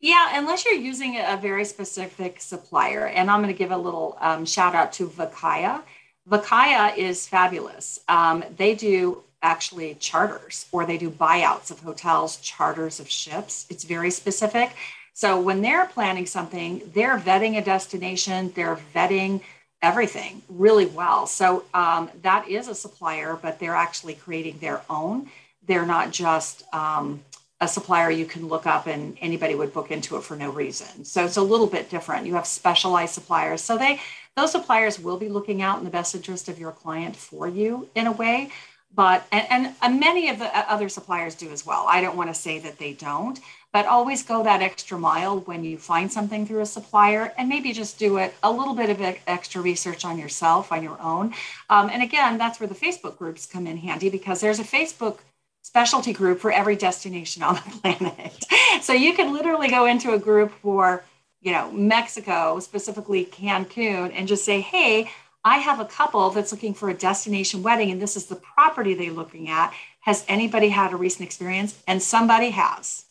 yeah, 0.02 0.40
unless 0.40 0.66
you're 0.66 0.74
using 0.74 1.18
a 1.18 1.38
very 1.38 1.64
specific 1.64 2.42
supplier, 2.42 3.06
and 3.08 3.30
I'm 3.30 3.42
going 3.42 3.54
to 3.54 3.58
give 3.58 3.72
a 3.72 3.78
little 3.78 4.18
um, 4.20 4.46
shout 4.46 4.74
out 4.74 4.92
to 4.94 5.08
Vacaya. 5.08 5.84
Vacaya 6.30 6.98
is 6.98 7.28
fabulous. 7.28 8.00
Um, 8.08 8.44
they 8.58 8.76
do 8.76 9.24
actually 9.44 9.96
charters 9.96 10.68
or 10.72 10.86
they 10.86 10.98
do 10.98 11.10
buyouts 11.10 11.72
of 11.72 11.80
hotels, 11.80 12.38
charters 12.38 13.00
of 13.00 13.10
ships. 13.10 13.66
It's 13.70 13.84
very 13.84 14.12
specific. 14.12 14.72
So 15.14 15.40
when 15.40 15.62
they're 15.62 15.88
planning 15.88 16.26
something, 16.26 16.82
they're 16.94 17.18
vetting 17.18 17.58
a 17.58 17.62
destination, 17.64 18.52
they're 18.56 18.78
vetting 18.96 19.42
everything 19.82 20.42
really 20.48 20.86
well. 20.86 21.28
So 21.28 21.64
um, 21.74 22.10
that 22.22 22.48
is 22.48 22.68
a 22.68 22.76
supplier, 22.76 23.38
but 23.42 23.60
they're 23.60 23.76
actually 23.76 24.14
creating 24.14 24.60
their 24.60 24.82
own. 24.90 25.30
They're 25.68 25.86
not 25.86 26.12
just 26.12 26.64
um, 26.74 27.24
a 27.62 27.68
supplier 27.68 28.10
you 28.10 28.26
can 28.26 28.48
look 28.48 28.66
up 28.66 28.88
and 28.88 29.16
anybody 29.22 29.54
would 29.54 29.72
book 29.72 29.92
into 29.92 30.18
it 30.18 30.24
for 30.24 30.36
no 30.36 30.50
reason. 30.50 31.06
So 31.06 31.24
it's 31.24 31.38
a 31.38 31.42
little 31.42 31.68
bit 31.68 31.90
different. 31.90 32.26
You 32.26 32.34
have 32.34 32.48
specialized 32.48 33.14
suppliers. 33.14 33.62
So 33.62 33.78
they 33.78 34.02
those 34.36 34.52
suppliers 34.52 35.00
will 35.00 35.18
be 35.18 35.30
looking 35.30 35.62
out 35.62 35.78
in 35.78 35.84
the 35.84 35.92
best 35.92 36.16
interest 36.16 36.50
of 36.50 36.58
your 36.58 36.72
client 36.72 37.16
for 37.16 37.48
you 37.48 37.88
in 37.96 38.08
a 38.08 38.12
way. 38.12 38.50
But 38.94 39.26
and, 39.32 39.74
and 39.82 40.00
many 40.00 40.30
of 40.30 40.40
the 40.40 40.50
other 40.70 40.90
suppliers 40.90 41.36
do 41.36 41.50
as 41.52 41.66
well. 41.66 41.86
I 41.88 42.02
don't 42.02 42.18
want 42.18 42.30
to 42.30 42.34
say 42.34 42.60
that 42.60 42.78
they 42.78 42.94
don't, 42.94 43.40
but 43.72 43.86
always 43.86 44.24
go 44.24 44.44
that 44.44 44.62
extra 44.62 44.98
mile 44.98 45.40
when 45.42 45.64
you 45.64 45.78
find 45.78 46.12
something 46.12 46.46
through 46.46 46.62
a 46.62 46.66
supplier 46.66 47.34
and 47.38 47.48
maybe 47.48 47.72
just 47.72 47.98
do 47.98 48.18
it 48.18 48.34
a 48.44 48.52
little 48.52 48.74
bit 48.74 48.90
of 48.90 49.00
extra 49.28 49.62
research 49.62 50.04
on 50.04 50.18
yourself 50.18 50.72
on 50.72 50.84
your 50.84 51.00
own 51.02 51.34
um, 51.70 51.90
and 51.90 52.04
again 52.04 52.38
that's 52.38 52.60
where 52.60 52.68
the 52.68 52.76
facebook 52.76 53.18
groups 53.18 53.46
come 53.46 53.66
in 53.68 53.78
handy 53.78 54.10
because 54.10 54.42
there's 54.42 54.60
a 54.60 54.64
facebook 54.64 55.20
specialty 55.62 56.14
group 56.14 56.40
for 56.40 56.52
every 56.52 56.76
destination 56.76 57.44
on 57.44 57.56
the 57.56 57.62
planet. 57.82 58.46
so 58.82 58.94
you 58.94 59.14
can 59.14 59.34
literally 59.34 59.70
go 59.70 59.86
into 59.86 60.14
a 60.14 60.20
group 60.20 60.52
for, 60.62 61.04
you 61.42 61.52
know, 61.52 61.72
Mexico, 61.72 62.60
specifically 62.60 63.26
Cancun, 63.26 64.12
and 64.14 64.28
just 64.28 64.46
say, 64.46 64.62
hey, 64.62 65.10
I 65.44 65.58
have 65.58 65.80
a 65.80 65.86
couple 65.86 66.30
that's 66.30 66.52
looking 66.52 66.74
for 66.74 66.90
a 66.90 66.94
destination 66.94 67.64
wedding, 67.64 67.90
and 67.92 68.02
this 68.02 68.16
is 68.16 68.28
the 68.28 68.36
property 68.36 68.94
they're 68.94 69.12
looking 69.12 69.50
at. 69.50 69.74
Has 70.02 70.24
anybody 70.28 70.70
had 70.70 70.94
a 70.94 70.96
recent 70.96 71.24
experience? 71.24 71.82
And 71.88 72.02
somebody 72.02 72.52
has. 72.52 73.06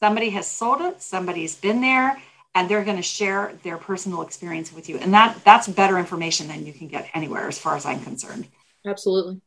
Somebody 0.00 0.30
has 0.30 0.46
sold 0.46 0.82
it, 0.82 1.00
somebody's 1.00 1.54
been 1.54 1.80
there, 1.80 2.20
and 2.54 2.68
they're 2.68 2.84
going 2.84 2.96
to 2.96 3.02
share 3.02 3.52
their 3.62 3.78
personal 3.78 4.22
experience 4.22 4.72
with 4.72 4.88
you. 4.88 4.98
And 4.98 5.14
that 5.14 5.38
that's 5.44 5.68
better 5.68 5.98
information 5.98 6.48
than 6.48 6.66
you 6.66 6.72
can 6.72 6.88
get 6.88 7.08
anywhere, 7.14 7.48
as 7.48 7.58
far 7.58 7.76
as 7.76 7.86
I'm 7.86 8.02
concerned. 8.02 8.46
Absolutely. 8.84 9.40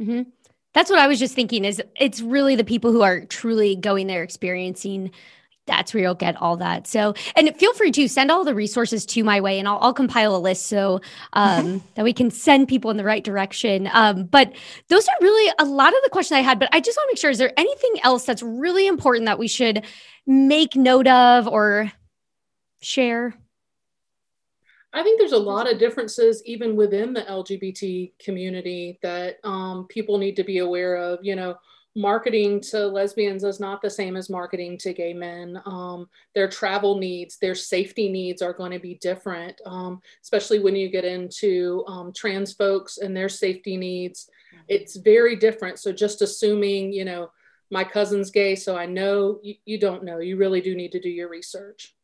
Mm-hmm. 0.00 0.30
That's 0.74 0.90
what 0.90 0.98
I 0.98 1.06
was 1.06 1.18
just 1.18 1.34
thinking 1.34 1.64
is 1.64 1.82
it's 1.98 2.20
really 2.20 2.56
the 2.56 2.64
people 2.64 2.92
who 2.92 3.02
are 3.02 3.24
truly 3.24 3.74
going 3.76 4.06
there 4.06 4.22
experiencing 4.22 5.10
that's 5.68 5.94
where 5.94 6.02
you'll 6.02 6.14
get 6.14 6.34
all 6.40 6.56
that. 6.56 6.88
So, 6.88 7.14
and 7.36 7.54
feel 7.56 7.72
free 7.74 7.92
to 7.92 8.08
send 8.08 8.32
all 8.32 8.42
the 8.42 8.54
resources 8.54 9.06
to 9.06 9.22
my 9.22 9.40
way, 9.40 9.60
and 9.60 9.68
I'll, 9.68 9.78
I'll 9.80 9.94
compile 9.94 10.34
a 10.34 10.38
list 10.38 10.66
so 10.66 11.00
um, 11.34 11.82
that 11.94 12.04
we 12.04 12.12
can 12.12 12.30
send 12.30 12.66
people 12.66 12.90
in 12.90 12.96
the 12.96 13.04
right 13.04 13.22
direction. 13.22 13.88
Um, 13.92 14.24
but 14.24 14.52
those 14.88 15.06
are 15.06 15.14
really 15.20 15.52
a 15.58 15.64
lot 15.64 15.92
of 15.94 16.00
the 16.02 16.10
questions 16.10 16.36
I 16.36 16.40
had. 16.40 16.58
But 16.58 16.70
I 16.72 16.80
just 16.80 16.96
want 16.98 17.08
to 17.08 17.12
make 17.12 17.20
sure: 17.20 17.30
is 17.30 17.38
there 17.38 17.52
anything 17.56 18.00
else 18.02 18.24
that's 18.24 18.42
really 18.42 18.88
important 18.88 19.26
that 19.26 19.38
we 19.38 19.46
should 19.46 19.84
make 20.26 20.74
note 20.74 21.06
of 21.06 21.46
or 21.46 21.92
share? 22.80 23.34
I 24.92 25.02
think 25.02 25.18
there's 25.18 25.32
a 25.32 25.38
lot 25.38 25.70
of 25.70 25.78
differences 25.78 26.42
even 26.46 26.74
within 26.74 27.12
the 27.12 27.22
LGBT 27.22 28.12
community 28.18 28.98
that 29.02 29.36
um, 29.44 29.86
people 29.88 30.16
need 30.18 30.36
to 30.36 30.44
be 30.44 30.58
aware 30.58 30.96
of. 30.96 31.18
You 31.22 31.36
know, 31.36 31.56
marketing 31.94 32.60
to 32.60 32.86
lesbians 32.86 33.44
is 33.44 33.60
not 33.60 33.82
the 33.82 33.90
same 33.90 34.16
as 34.16 34.30
marketing 34.30 34.78
to 34.78 34.92
gay 34.92 35.12
men. 35.12 35.60
Um, 35.66 36.08
their 36.34 36.48
travel 36.48 36.96
needs, 36.96 37.38
their 37.38 37.54
safety 37.54 38.08
needs 38.08 38.40
are 38.40 38.52
going 38.52 38.70
to 38.70 38.78
be 38.78 38.94
different, 38.94 39.60
um, 39.66 40.00
especially 40.22 40.60
when 40.60 40.76
you 40.76 40.88
get 40.88 41.04
into 41.04 41.84
um, 41.88 42.12
trans 42.12 42.52
folks 42.52 42.98
and 42.98 43.16
their 43.16 43.28
safety 43.28 43.76
needs. 43.76 44.30
Mm-hmm. 44.54 44.64
It's 44.68 44.96
very 44.96 45.36
different. 45.36 45.80
So 45.80 45.92
just 45.92 46.22
assuming, 46.22 46.92
you 46.92 47.04
know, 47.04 47.30
my 47.70 47.84
cousin's 47.84 48.30
gay, 48.30 48.54
so 48.54 48.76
I 48.76 48.86
know 48.86 49.40
you, 49.42 49.54
you 49.66 49.78
don't 49.78 50.04
know. 50.04 50.20
You 50.20 50.36
really 50.36 50.60
do 50.60 50.74
need 50.74 50.92
to 50.92 51.00
do 51.00 51.10
your 51.10 51.28
research. 51.28 51.94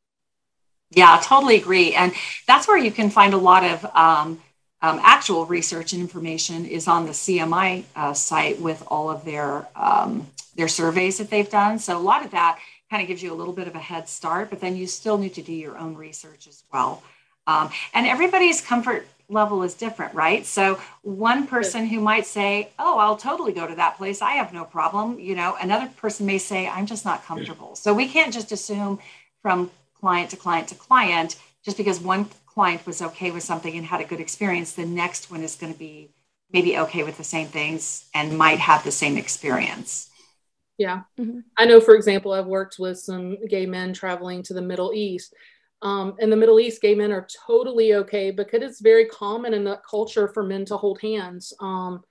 Yeah, 0.94 1.20
totally 1.22 1.56
agree. 1.56 1.94
And 1.94 2.12
that's 2.46 2.68
where 2.68 2.78
you 2.78 2.90
can 2.90 3.10
find 3.10 3.34
a 3.34 3.38
lot 3.38 3.64
of 3.64 3.84
um, 3.96 4.40
um, 4.82 5.00
actual 5.02 5.46
research 5.46 5.92
and 5.92 6.02
information 6.02 6.66
is 6.66 6.88
on 6.88 7.06
the 7.06 7.12
CMI 7.12 7.84
uh, 7.96 8.12
site 8.12 8.60
with 8.60 8.82
all 8.88 9.10
of 9.10 9.24
their 9.24 9.66
um, 9.74 10.26
their 10.56 10.68
surveys 10.68 11.18
that 11.18 11.30
they've 11.30 11.50
done. 11.50 11.78
So 11.78 11.96
a 11.96 11.98
lot 11.98 12.24
of 12.24 12.30
that 12.30 12.58
kind 12.90 13.02
of 13.02 13.08
gives 13.08 13.22
you 13.22 13.32
a 13.32 13.34
little 13.34 13.54
bit 13.54 13.66
of 13.66 13.74
a 13.74 13.80
head 13.80 14.08
start, 14.08 14.50
but 14.50 14.60
then 14.60 14.76
you 14.76 14.86
still 14.86 15.18
need 15.18 15.34
to 15.34 15.42
do 15.42 15.52
your 15.52 15.76
own 15.78 15.96
research 15.96 16.46
as 16.46 16.62
well. 16.72 17.02
Um, 17.46 17.70
and 17.92 18.06
everybody's 18.06 18.60
comfort 18.60 19.06
level 19.28 19.62
is 19.62 19.74
different, 19.74 20.14
right? 20.14 20.44
So 20.44 20.78
one 21.02 21.46
person 21.46 21.86
who 21.86 21.98
might 22.00 22.26
say, 22.26 22.68
"Oh, 22.78 22.98
I'll 22.98 23.16
totally 23.16 23.52
go 23.52 23.66
to 23.66 23.74
that 23.76 23.96
place. 23.96 24.20
I 24.22 24.32
have 24.32 24.52
no 24.52 24.64
problem," 24.64 25.18
you 25.18 25.34
know, 25.34 25.56
another 25.60 25.88
person 25.96 26.26
may 26.26 26.38
say, 26.38 26.68
"I'm 26.68 26.86
just 26.86 27.04
not 27.04 27.24
comfortable." 27.24 27.74
So 27.74 27.94
we 27.94 28.06
can't 28.06 28.32
just 28.34 28.52
assume 28.52 28.98
from 29.42 29.70
client 30.04 30.30
to 30.30 30.36
client 30.36 30.68
to 30.68 30.74
client 30.74 31.36
just 31.64 31.76
because 31.76 31.98
one 31.98 32.28
client 32.46 32.84
was 32.86 33.00
okay 33.00 33.30
with 33.30 33.42
something 33.42 33.74
and 33.76 33.86
had 33.86 34.00
a 34.00 34.04
good 34.04 34.20
experience, 34.20 34.72
the 34.72 34.84
next 34.84 35.30
one 35.30 35.42
is 35.42 35.56
going 35.56 35.72
to 35.72 35.78
be 35.78 36.10
maybe 36.52 36.78
okay 36.78 37.02
with 37.02 37.16
the 37.16 37.24
same 37.24 37.48
things 37.48 38.04
and 38.14 38.36
might 38.36 38.58
have 38.58 38.84
the 38.84 38.90
same 38.90 39.16
experience. 39.16 40.10
Yeah. 40.76 41.02
Mm-hmm. 41.18 41.40
I 41.56 41.64
know, 41.64 41.80
for 41.80 41.94
example, 41.94 42.32
I've 42.32 42.46
worked 42.46 42.76
with 42.78 42.98
some 42.98 43.38
gay 43.48 43.66
men 43.66 43.94
traveling 43.94 44.42
to 44.44 44.54
the 44.54 44.62
Middle 44.62 44.92
East 44.92 45.34
um, 45.84 46.16
in 46.18 46.30
the 46.30 46.36
Middle 46.36 46.58
East, 46.58 46.80
gay 46.80 46.94
men 46.94 47.12
are 47.12 47.28
totally 47.46 47.94
okay 47.94 48.30
because 48.30 48.62
it's 48.62 48.80
very 48.80 49.04
common 49.04 49.52
in 49.52 49.64
that 49.64 49.84
culture 49.88 50.28
for 50.28 50.42
men 50.42 50.64
to 50.66 50.78
hold 50.78 50.98
hands. 51.00 51.52
Um, 51.60 52.02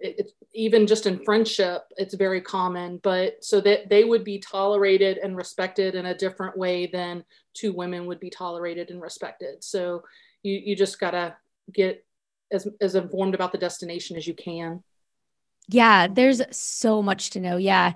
it, 0.00 0.32
even 0.52 0.86
just 0.86 1.06
in 1.06 1.24
friendship, 1.24 1.82
it's 1.96 2.14
very 2.14 2.40
common. 2.40 2.98
But 3.02 3.44
so 3.44 3.60
that 3.62 3.88
they 3.88 4.04
would 4.04 4.24
be 4.24 4.38
tolerated 4.38 5.18
and 5.18 5.36
respected 5.36 5.94
in 5.94 6.06
a 6.06 6.16
different 6.16 6.56
way 6.56 6.86
than 6.86 7.24
two 7.54 7.72
women 7.72 8.06
would 8.06 8.20
be 8.20 8.30
tolerated 8.30 8.90
and 8.90 9.00
respected. 9.00 9.62
So 9.62 10.02
you 10.42 10.60
you 10.64 10.76
just 10.76 11.00
gotta 11.00 11.36
get 11.72 12.04
as 12.52 12.68
as 12.80 12.94
informed 12.94 13.34
about 13.34 13.52
the 13.52 13.58
destination 13.58 14.16
as 14.16 14.26
you 14.26 14.34
can. 14.34 14.82
Yeah, 15.68 16.06
there's 16.06 16.42
so 16.56 17.02
much 17.02 17.30
to 17.30 17.40
know. 17.40 17.56
Yeah. 17.56 17.94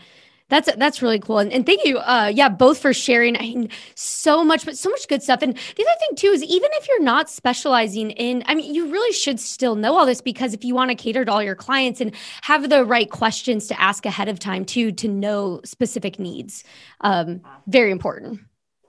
That's 0.50 0.68
that's 0.74 1.00
really 1.00 1.20
cool, 1.20 1.38
and, 1.38 1.52
and 1.52 1.64
thank 1.64 1.84
you, 1.84 1.98
uh, 1.98 2.30
yeah, 2.34 2.48
both 2.48 2.78
for 2.78 2.92
sharing. 2.92 3.36
I 3.36 3.40
mean, 3.40 3.70
so 3.94 4.44
much, 4.44 4.64
but 4.64 4.76
so 4.76 4.90
much 4.90 5.06
good 5.08 5.22
stuff. 5.22 5.42
And 5.42 5.54
the 5.54 5.82
other 5.82 5.98
thing 6.00 6.16
too 6.16 6.26
is, 6.26 6.42
even 6.42 6.68
if 6.74 6.88
you're 6.88 7.02
not 7.02 7.30
specializing 7.30 8.10
in, 8.10 8.42
I 8.46 8.56
mean, 8.56 8.74
you 8.74 8.90
really 8.90 9.12
should 9.12 9.38
still 9.38 9.76
know 9.76 9.96
all 9.96 10.04
this 10.04 10.20
because 10.20 10.52
if 10.52 10.64
you 10.64 10.74
want 10.74 10.90
to 10.90 10.96
cater 10.96 11.24
to 11.24 11.32
all 11.32 11.42
your 11.42 11.54
clients 11.54 12.00
and 12.00 12.12
have 12.42 12.68
the 12.68 12.84
right 12.84 13.08
questions 13.08 13.68
to 13.68 13.80
ask 13.80 14.04
ahead 14.04 14.28
of 14.28 14.40
time 14.40 14.64
too, 14.64 14.90
to 14.90 15.08
know 15.08 15.60
specific 15.64 16.18
needs, 16.18 16.64
um, 17.02 17.40
very 17.68 17.92
important. 17.92 18.40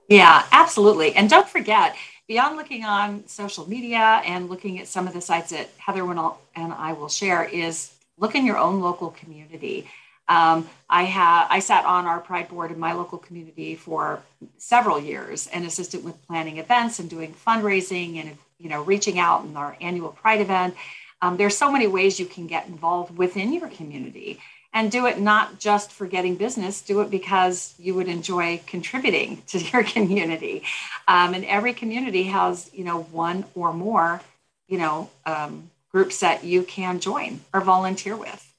Yeah, 0.08 0.44
absolutely, 0.50 1.14
and 1.14 1.30
don't 1.30 1.48
forget 1.48 1.94
beyond 2.26 2.56
looking 2.56 2.84
on 2.84 3.24
social 3.28 3.68
media 3.68 4.20
and 4.24 4.50
looking 4.50 4.80
at 4.80 4.88
some 4.88 5.06
of 5.06 5.14
the 5.14 5.20
sites 5.20 5.50
that 5.50 5.70
Heather 5.78 6.02
and 6.10 6.72
I 6.72 6.92
will 6.92 7.08
share 7.08 7.44
is 7.44 7.92
look 8.18 8.34
in 8.34 8.44
your 8.44 8.58
own 8.58 8.80
local 8.80 9.10
community 9.10 9.88
um, 10.32 10.68
I 10.88 11.04
have 11.04 11.46
I 11.50 11.58
sat 11.58 11.84
on 11.84 12.06
our 12.06 12.20
Pride 12.20 12.48
board 12.48 12.70
in 12.70 12.78
my 12.78 12.92
local 12.92 13.18
community 13.18 13.74
for 13.74 14.22
several 14.56 14.98
years 14.98 15.46
and 15.48 15.66
assisted 15.66 16.04
with 16.04 16.26
planning 16.26 16.56
events 16.56 16.98
and 16.98 17.10
doing 17.10 17.34
fundraising 17.34 18.18
and 18.18 18.38
you 18.58 18.70
know 18.70 18.82
reaching 18.82 19.18
out 19.18 19.44
in 19.44 19.56
our 19.56 19.76
annual 19.80 20.10
Pride 20.10 20.40
event. 20.40 20.74
Um, 21.20 21.36
there's 21.36 21.56
so 21.56 21.70
many 21.70 21.86
ways 21.86 22.18
you 22.18 22.26
can 22.26 22.46
get 22.46 22.66
involved 22.66 23.16
within 23.16 23.52
your 23.52 23.68
community 23.68 24.40
and 24.72 24.90
do 24.90 25.04
it 25.06 25.20
not 25.20 25.58
just 25.58 25.92
for 25.92 26.06
getting 26.06 26.36
business 26.36 26.80
do 26.80 27.02
it 27.02 27.10
because 27.10 27.74
you 27.78 27.94
would 27.94 28.08
enjoy 28.08 28.60
contributing 28.66 29.42
to 29.48 29.58
your 29.72 29.84
community 29.84 30.62
um, 31.08 31.34
and 31.34 31.44
every 31.44 31.74
community 31.74 32.24
has 32.24 32.70
you 32.72 32.84
know 32.84 33.02
one 33.02 33.44
or 33.54 33.72
more 33.72 34.20
you 34.66 34.78
know 34.78 35.10
um, 35.26 35.70
groups 35.90 36.20
that 36.20 36.42
you 36.42 36.62
can 36.62 37.00
join 37.00 37.40
or 37.52 37.60
volunteer 37.60 38.16
with 38.16 38.54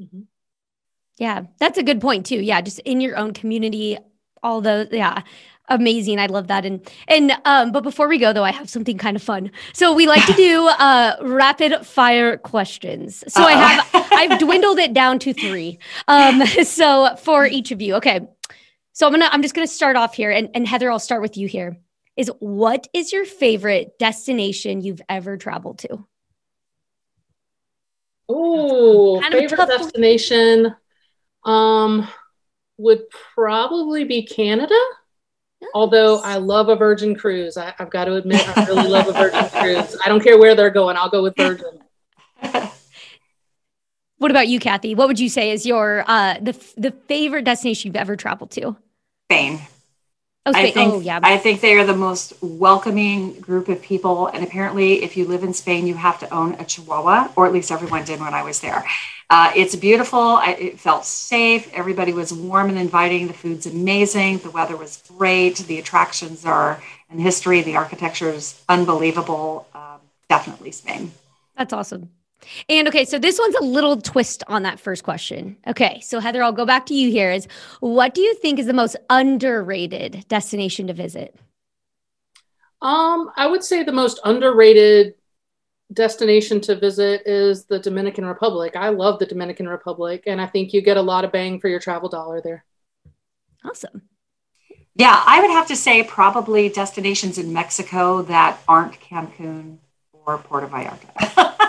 mm-hmm. 0.00 0.20
Yeah, 1.18 1.42
that's 1.58 1.78
a 1.78 1.82
good 1.82 2.00
point 2.00 2.26
too. 2.26 2.40
Yeah, 2.40 2.60
just 2.60 2.80
in 2.80 3.00
your 3.00 3.16
own 3.16 3.32
community, 3.32 3.96
all 4.42 4.60
the 4.60 4.88
yeah, 4.90 5.22
amazing. 5.68 6.18
I 6.18 6.26
love 6.26 6.48
that. 6.48 6.64
And 6.64 6.86
and 7.08 7.32
um, 7.44 7.72
but 7.72 7.82
before 7.82 8.08
we 8.08 8.18
go 8.18 8.32
though, 8.32 8.44
I 8.44 8.50
have 8.50 8.68
something 8.68 8.98
kind 8.98 9.16
of 9.16 9.22
fun. 9.22 9.50
So 9.72 9.94
we 9.94 10.06
like 10.06 10.26
to 10.26 10.32
do 10.36 10.66
uh 10.66 11.16
rapid 11.22 11.86
fire 11.86 12.36
questions. 12.38 13.22
So 13.28 13.42
Uh-oh. 13.42 13.48
I 13.48 13.52
have 13.52 14.08
I've 14.12 14.38
dwindled 14.40 14.78
it 14.78 14.92
down 14.92 15.18
to 15.20 15.32
three. 15.32 15.78
Um, 16.08 16.44
so 16.64 17.14
for 17.16 17.46
each 17.46 17.70
of 17.70 17.80
you, 17.80 17.94
okay. 17.96 18.20
So 18.92 19.06
I'm 19.06 19.12
gonna 19.12 19.28
I'm 19.30 19.42
just 19.42 19.54
gonna 19.54 19.66
start 19.66 19.96
off 19.96 20.14
here, 20.14 20.30
and 20.30 20.50
and 20.54 20.66
Heather, 20.66 20.90
I'll 20.90 20.98
start 20.98 21.22
with 21.22 21.36
you 21.36 21.46
here. 21.46 21.76
Is 22.16 22.30
what 22.38 22.88
is 22.92 23.12
your 23.12 23.24
favorite 23.24 23.98
destination 23.98 24.80
you've 24.80 25.02
ever 25.08 25.36
traveled 25.36 25.78
to? 25.80 26.06
Oh, 28.28 29.20
favorite 29.20 29.66
destination 29.66 30.74
um, 31.44 32.08
would 32.78 33.08
probably 33.34 34.04
be 34.04 34.24
Canada. 34.24 34.78
Yes. 35.60 35.70
Although 35.74 36.18
I 36.18 36.36
love 36.36 36.68
a 36.68 36.76
Virgin 36.76 37.14
cruise, 37.14 37.56
I, 37.56 37.74
have 37.78 37.90
got 37.90 38.04
to 38.06 38.14
admit 38.14 38.46
I 38.56 38.66
really 38.66 38.88
love 38.88 39.08
a 39.08 39.12
Virgin 39.12 39.48
cruise. 39.60 39.96
I 40.04 40.08
don't 40.08 40.22
care 40.22 40.38
where 40.38 40.54
they're 40.54 40.70
going, 40.70 40.96
I'll 40.96 41.10
go 41.10 41.22
with 41.22 41.36
Virgin. 41.36 41.80
what 44.18 44.30
about 44.30 44.48
you, 44.48 44.60
Kathy? 44.60 44.94
What 44.94 45.08
would 45.08 45.20
you 45.20 45.28
say 45.28 45.50
is 45.50 45.64
your 45.64 46.04
uh, 46.06 46.38
the 46.40 46.52
the 46.76 46.90
favorite 47.08 47.44
destination 47.44 47.88
you've 47.88 47.96
ever 47.96 48.16
traveled 48.16 48.50
to? 48.52 48.76
Spain. 49.30 49.60
Oh, 50.46 50.52
I 50.54 50.70
think, 50.72 50.92
oh, 50.92 51.00
yeah. 51.00 51.20
I 51.22 51.38
think 51.38 51.62
they 51.62 51.74
are 51.78 51.86
the 51.86 51.96
most 51.96 52.34
welcoming 52.42 53.40
group 53.40 53.70
of 53.70 53.80
people. 53.80 54.26
And 54.26 54.44
apparently, 54.44 55.02
if 55.02 55.16
you 55.16 55.24
live 55.24 55.42
in 55.42 55.54
Spain, 55.54 55.86
you 55.86 55.94
have 55.94 56.20
to 56.20 56.28
own 56.34 56.52
a 56.56 56.66
Chihuahua, 56.66 57.32
or 57.34 57.46
at 57.46 57.52
least 57.54 57.72
everyone 57.72 58.04
did 58.04 58.20
when 58.20 58.34
I 58.34 58.42
was 58.42 58.60
there. 58.60 58.84
Uh, 59.30 59.52
it's 59.56 59.74
beautiful. 59.74 60.18
I, 60.18 60.52
it 60.52 60.80
felt 60.80 61.04
safe. 61.04 61.72
Everybody 61.72 62.12
was 62.12 62.32
warm 62.32 62.68
and 62.68 62.78
inviting. 62.78 63.26
The 63.26 63.34
food's 63.34 63.66
amazing. 63.66 64.38
The 64.38 64.50
weather 64.50 64.76
was 64.76 65.02
great. 65.08 65.56
The 65.56 65.78
attractions 65.78 66.44
are, 66.44 66.82
and 67.10 67.20
history, 67.20 67.62
the 67.62 67.76
architecture 67.76 68.28
is 68.28 68.62
unbelievable. 68.68 69.66
Um, 69.74 70.00
definitely 70.28 70.72
Spain. 70.72 71.12
That's 71.56 71.72
awesome. 71.72 72.10
And 72.68 72.86
okay, 72.88 73.04
so 73.04 73.18
this 73.18 73.38
one's 73.38 73.54
a 73.56 73.64
little 73.64 73.98
twist 74.00 74.42
on 74.48 74.64
that 74.64 74.78
first 74.78 75.02
question. 75.02 75.56
Okay, 75.66 76.00
so 76.00 76.20
Heather, 76.20 76.42
I'll 76.42 76.52
go 76.52 76.66
back 76.66 76.86
to 76.86 76.94
you 76.94 77.10
here. 77.10 77.30
Is 77.30 77.48
what 77.80 78.14
do 78.14 78.20
you 78.20 78.34
think 78.34 78.58
is 78.58 78.66
the 78.66 78.72
most 78.74 78.96
underrated 79.08 80.26
destination 80.28 80.88
to 80.88 80.92
visit? 80.92 81.34
Um, 82.82 83.30
I 83.36 83.46
would 83.46 83.64
say 83.64 83.82
the 83.82 83.92
most 83.92 84.20
underrated 84.24 85.14
destination 85.92 86.60
to 86.62 86.76
visit 86.76 87.22
is 87.26 87.66
the 87.66 87.78
Dominican 87.78 88.24
Republic. 88.24 88.76
I 88.76 88.88
love 88.88 89.18
the 89.18 89.26
Dominican 89.26 89.68
Republic, 89.68 90.24
and 90.26 90.40
I 90.40 90.46
think 90.46 90.72
you 90.72 90.80
get 90.80 90.96
a 90.96 91.02
lot 91.02 91.24
of 91.24 91.32
bang 91.32 91.60
for 91.60 91.68
your 91.68 91.80
travel 91.80 92.08
dollar 92.08 92.40
there. 92.40 92.64
Awesome. 93.64 94.02
Yeah, 94.96 95.20
I 95.26 95.40
would 95.40 95.50
have 95.50 95.68
to 95.68 95.76
say 95.76 96.04
probably 96.04 96.68
destinations 96.68 97.38
in 97.38 97.52
Mexico 97.52 98.22
that 98.22 98.60
aren't 98.68 99.00
Cancun 99.00 99.78
or 100.12 100.38
Puerto 100.38 100.68
Vallarta. 100.68 101.54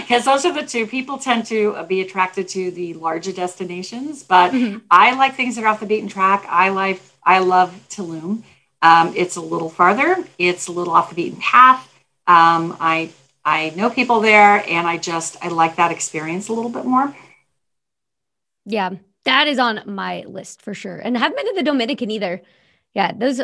because 0.00 0.24
those 0.24 0.44
are 0.44 0.52
the 0.52 0.66
two 0.66 0.86
people 0.86 1.18
tend 1.18 1.46
to 1.46 1.82
be 1.88 2.00
attracted 2.00 2.48
to 2.48 2.70
the 2.70 2.94
larger 2.94 3.32
destinations. 3.32 4.22
But 4.22 4.52
mm-hmm. 4.52 4.78
I 4.90 5.14
like 5.14 5.34
things 5.34 5.56
that 5.56 5.64
are 5.64 5.68
off 5.68 5.80
the 5.80 5.86
beaten 5.86 6.08
track. 6.08 6.46
I 6.48 6.70
like 6.70 7.00
I 7.22 7.40
love 7.40 7.78
Tulum. 7.90 8.42
Um, 8.80 9.12
it's 9.16 9.36
a 9.36 9.40
little 9.40 9.68
farther. 9.68 10.24
It's 10.38 10.68
a 10.68 10.72
little 10.72 10.94
off 10.94 11.10
the 11.10 11.16
beaten 11.16 11.40
path. 11.40 11.84
Um, 12.26 12.76
I 12.80 13.10
I 13.48 13.70
know 13.70 13.88
people 13.88 14.20
there, 14.20 14.62
and 14.68 14.86
I 14.86 14.98
just 14.98 15.42
I 15.42 15.48
like 15.48 15.76
that 15.76 15.90
experience 15.90 16.48
a 16.48 16.52
little 16.52 16.70
bit 16.70 16.84
more. 16.84 17.16
Yeah, 18.66 18.90
that 19.24 19.48
is 19.48 19.58
on 19.58 19.80
my 19.86 20.24
list 20.28 20.60
for 20.60 20.74
sure, 20.74 20.98
and 20.98 21.16
I 21.16 21.20
haven't 21.20 21.36
been 21.36 21.46
to 21.46 21.54
the 21.54 21.62
Dominican 21.62 22.10
either. 22.10 22.42
Yeah, 22.92 23.12
those 23.12 23.40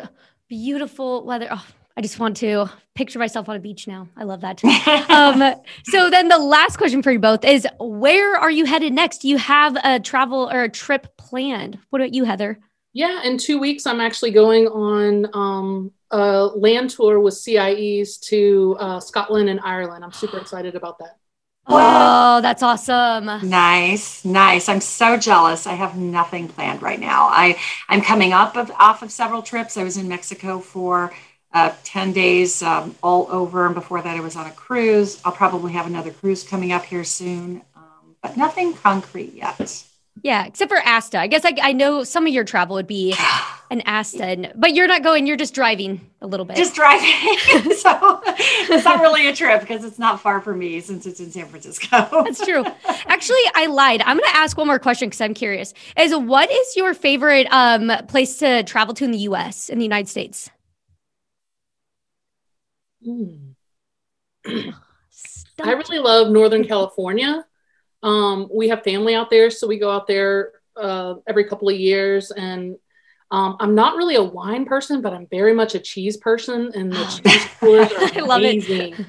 beautiful 0.47 1.25
weather. 1.25 1.49
Oh, 1.51 1.67
I 1.97 2.03
just 2.03 2.19
want 2.19 2.37
to 2.39 2.67
picture 2.95 3.19
myself 3.19 3.49
on 3.49 3.57
a 3.57 3.61
beach 3.61 3.89
now. 3.89 4.09
I 4.15 4.25
love 4.25 4.43
that. 4.43 4.63
um, 5.09 5.55
so 5.85 6.11
then 6.11 6.29
the 6.29 6.39
last 6.39 6.77
question 6.77 7.03
for 7.03 7.11
you 7.11 7.19
both 7.19 7.43
is 7.43 7.67
where 7.81 8.37
are 8.37 8.51
you 8.51 8.67
headed 8.67 8.93
next? 8.93 9.23
Do 9.23 9.29
you 9.29 9.39
have 9.39 9.75
a 9.83 10.01
travel 10.01 10.51
or 10.53 10.65
a 10.65 10.69
trip 10.69 11.17
planned? 11.17 11.79
What 11.89 12.03
about 12.03 12.13
you, 12.13 12.25
Heather? 12.25 12.59
Yeah, 12.95 13.25
in 13.25 13.39
two 13.39 13.59
weeks, 13.59 13.87
I'm 13.87 14.01
actually 14.01 14.31
going 14.31 14.69
on 14.69 15.27
um, 15.35 15.91
a 16.13 16.45
land 16.47 16.91
tour 16.91 17.19
with 17.19 17.35
CIEs 17.35 18.19
to 18.29 18.77
uh, 18.79 19.01
Scotland 19.01 19.49
and 19.49 19.59
Ireland. 19.61 20.05
I'm 20.05 20.13
super 20.13 20.39
excited 20.39 20.77
about 20.77 21.01
that. 21.01 21.19
Oh, 21.67 22.41
that's 22.41 22.63
awesome. 22.63 23.49
Nice, 23.49 24.25
nice. 24.25 24.69
I'm 24.69 24.81
so 24.81 25.17
jealous. 25.17 25.67
I 25.67 25.73
have 25.73 25.97
nothing 25.97 26.47
planned 26.47 26.83
right 26.83 27.01
now. 27.01 27.27
I, 27.31 27.59
I'm 27.89 28.01
coming 28.01 28.33
up 28.33 28.57
of, 28.57 28.71
off 28.79 29.03
of 29.03 29.11
several 29.11 29.43
trips. 29.43 29.77
I 29.77 29.83
was 29.83 29.97
in 29.97 30.07
Mexico 30.07 30.61
for 30.61 31.13
uh, 31.53 31.73
10 31.83 32.13
days 32.13 32.63
um, 32.63 32.95
all 33.03 33.27
over. 33.29 33.67
And 33.67 33.75
before 33.75 34.03
that, 34.03 34.17
I 34.17 34.21
was 34.21 34.37
on 34.37 34.47
a 34.47 34.53
cruise. 34.53 35.21
I'll 35.25 35.33
probably 35.33 35.73
have 35.73 35.87
another 35.87 36.13
cruise 36.13 36.45
coming 36.45 36.71
up 36.71 36.85
here 36.85 37.03
soon, 37.03 37.63
um, 37.75 38.15
but 38.23 38.37
nothing 38.37 38.75
concrete 38.75 39.33
yet. 39.35 39.85
Yeah, 40.23 40.47
except 40.47 40.71
for 40.71 40.79
ASTA. 40.79 41.19
I 41.19 41.27
guess 41.27 41.45
I, 41.45 41.55
I 41.61 41.73
know 41.73 42.05
some 42.05 42.27
of 42.27 42.33
your 42.33 42.45
travel 42.45 42.77
would 42.77 42.87
be, 42.87 43.15
an 43.71 43.81
Aston, 43.83 44.53
but 44.55 44.75
you're 44.75 44.87
not 44.87 45.03
going. 45.03 45.27
You're 45.27 45.37
just 45.37 45.55
driving 45.55 46.01
a 46.21 46.27
little 46.27 46.47
bit. 46.47 46.57
Just 46.57 46.75
driving. 46.75 47.09
so 47.77 48.23
it's 48.25 48.85
not 48.85 49.01
really 49.01 49.27
a 49.29 49.35
trip 49.35 49.61
because 49.61 49.85
it's 49.85 49.99
not 49.99 50.21
far 50.21 50.41
for 50.41 50.55
me 50.55 50.81
since 50.81 51.07
it's 51.07 51.19
in 51.21 51.31
San 51.31 51.47
Francisco. 51.47 51.89
That's 52.25 52.45
true. 52.45 52.65
Actually, 53.07 53.43
I 53.55 53.67
lied. 53.67 54.03
I'm 54.03 54.17
going 54.17 54.31
to 54.31 54.37
ask 54.37 54.57
one 54.57 54.67
more 54.67 54.79
question 54.79 55.09
because 55.09 55.21
I'm 55.21 55.35
curious. 55.35 55.75
Is 55.99 56.15
what 56.15 56.51
is 56.51 56.77
your 56.77 56.95
favorite 56.95 57.47
um, 57.51 57.91
place 58.07 58.39
to 58.39 58.63
travel 58.65 58.95
to 58.95 59.05
in 59.05 59.11
the 59.11 59.19
U.S. 59.19 59.69
in 59.69 59.79
the 59.79 59.85
United 59.85 60.09
States? 60.09 60.51
Mm. 63.07 63.55
I 64.47 65.73
really 65.73 65.99
love 65.99 66.31
Northern 66.31 66.65
California. 66.65 67.45
Um, 68.05 68.49
we 68.53 68.69
have 68.69 68.85
family 68.85 69.15
out 69.15 69.31
there, 69.31 69.51
so 69.51 69.67
we 69.67 69.79
go 69.79 69.91
out 69.91 70.07
there 70.07 70.53
uh, 70.77 71.15
every 71.27 71.45
couple 71.45 71.71
of 71.71 71.77
years. 71.77 72.31
And 72.31 72.77
um, 73.31 73.57
I'm 73.59 73.75
not 73.75 73.97
really 73.97 74.17
a 74.17 74.23
wine 74.23 74.67
person, 74.67 75.01
but 75.01 75.15
I'm 75.15 75.27
very 75.31 75.55
much 75.55 75.75
a 75.75 75.81
cheese 75.81 76.19
person, 76.19 76.71
and 76.75 76.93
the 76.93 77.05
cheese 77.07 77.47
tours 77.59 77.93
are 78.17 78.19
I 78.19 78.25
love 78.25 78.41
amazing. 78.41 78.95
It. 78.95 79.07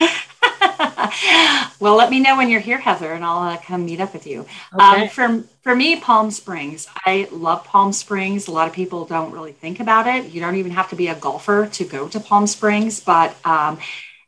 well, 1.80 1.96
let 1.96 2.10
me 2.10 2.20
know 2.20 2.36
when 2.36 2.48
you're 2.48 2.60
here, 2.60 2.78
Heather, 2.78 3.12
and 3.12 3.24
I'll 3.24 3.42
uh, 3.42 3.56
come 3.58 3.84
meet 3.84 4.00
up 4.00 4.12
with 4.12 4.26
you. 4.26 4.46
Okay. 4.74 5.02
Um, 5.02 5.08
for, 5.08 5.42
for 5.62 5.74
me, 5.74 6.00
Palm 6.00 6.30
Springs, 6.30 6.88
I 7.04 7.28
love 7.32 7.64
Palm 7.64 7.92
Springs. 7.92 8.46
A 8.46 8.52
lot 8.52 8.68
of 8.68 8.74
people 8.74 9.04
don't 9.04 9.32
really 9.32 9.52
think 9.52 9.80
about 9.80 10.06
it. 10.06 10.30
You 10.30 10.40
don't 10.40 10.56
even 10.56 10.70
have 10.72 10.88
to 10.90 10.96
be 10.96 11.08
a 11.08 11.14
golfer 11.16 11.66
to 11.66 11.84
go 11.84 12.08
to 12.08 12.20
Palm 12.20 12.46
Springs, 12.46 13.00
but 13.00 13.34
um, 13.44 13.78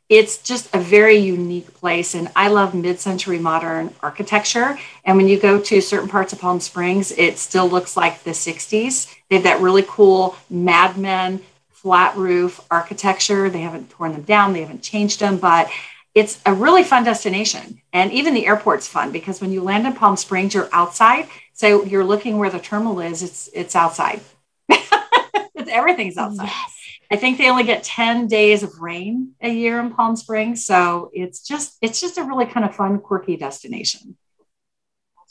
it's 0.07 0.37
just 0.37 0.73
a 0.75 0.79
very 0.79 1.17
unique 1.17 1.73
place. 1.73 2.13
And 2.13 2.29
I 2.35 2.49
love 2.49 2.75
mid 2.75 2.99
century 2.99 3.39
modern 3.39 3.93
architecture. 4.01 4.77
And 5.03 5.17
when 5.17 5.27
you 5.27 5.39
go 5.39 5.59
to 5.59 5.81
certain 5.81 6.09
parts 6.09 6.33
of 6.33 6.39
Palm 6.39 6.59
Springs, 6.59 7.11
it 7.11 7.37
still 7.37 7.67
looks 7.67 7.97
like 7.97 8.23
the 8.23 8.31
60s. 8.31 9.13
They 9.29 9.37
have 9.37 9.43
that 9.43 9.61
really 9.61 9.83
cool 9.87 10.35
Mad 10.49 10.97
Men 10.97 11.41
flat 11.69 12.17
roof 12.17 12.59
architecture. 12.71 13.47
They 13.47 13.61
haven't 13.61 13.91
torn 13.91 14.13
them 14.13 14.23
down, 14.23 14.53
they 14.53 14.61
haven't 14.61 14.81
changed 14.81 15.19
them, 15.19 15.37
but 15.37 15.69
it's 16.15 16.41
a 16.45 16.51
really 16.51 16.83
fun 16.83 17.03
destination. 17.03 17.79
And 17.93 18.11
even 18.11 18.33
the 18.33 18.47
airport's 18.47 18.87
fun 18.87 19.11
because 19.11 19.39
when 19.39 19.51
you 19.51 19.61
land 19.61 19.85
in 19.85 19.93
Palm 19.93 20.17
Springs, 20.17 20.55
you're 20.55 20.69
outside. 20.71 21.27
So 21.53 21.83
you're 21.83 22.03
looking 22.03 22.37
where 22.39 22.49
the 22.49 22.59
terminal 22.59 22.99
is, 23.01 23.21
it's 23.21 23.49
it's 23.53 23.75
outside. 23.75 24.21
everything's 25.67 26.17
outside. 26.17 26.45
Yes. 26.45 26.74
I 27.11 27.17
think 27.17 27.37
they 27.37 27.49
only 27.49 27.63
get 27.63 27.83
10 27.83 28.27
days 28.27 28.63
of 28.63 28.79
rain 28.79 29.33
a 29.41 29.49
year 29.49 29.79
in 29.79 29.93
Palm 29.93 30.15
Springs. 30.15 30.65
So 30.65 31.09
it's 31.13 31.41
just 31.41 31.77
it's 31.81 32.01
just 32.01 32.17
a 32.17 32.23
really 32.23 32.45
kind 32.45 32.65
of 32.65 32.75
fun, 32.75 32.99
quirky 32.99 33.37
destination. 33.37 34.17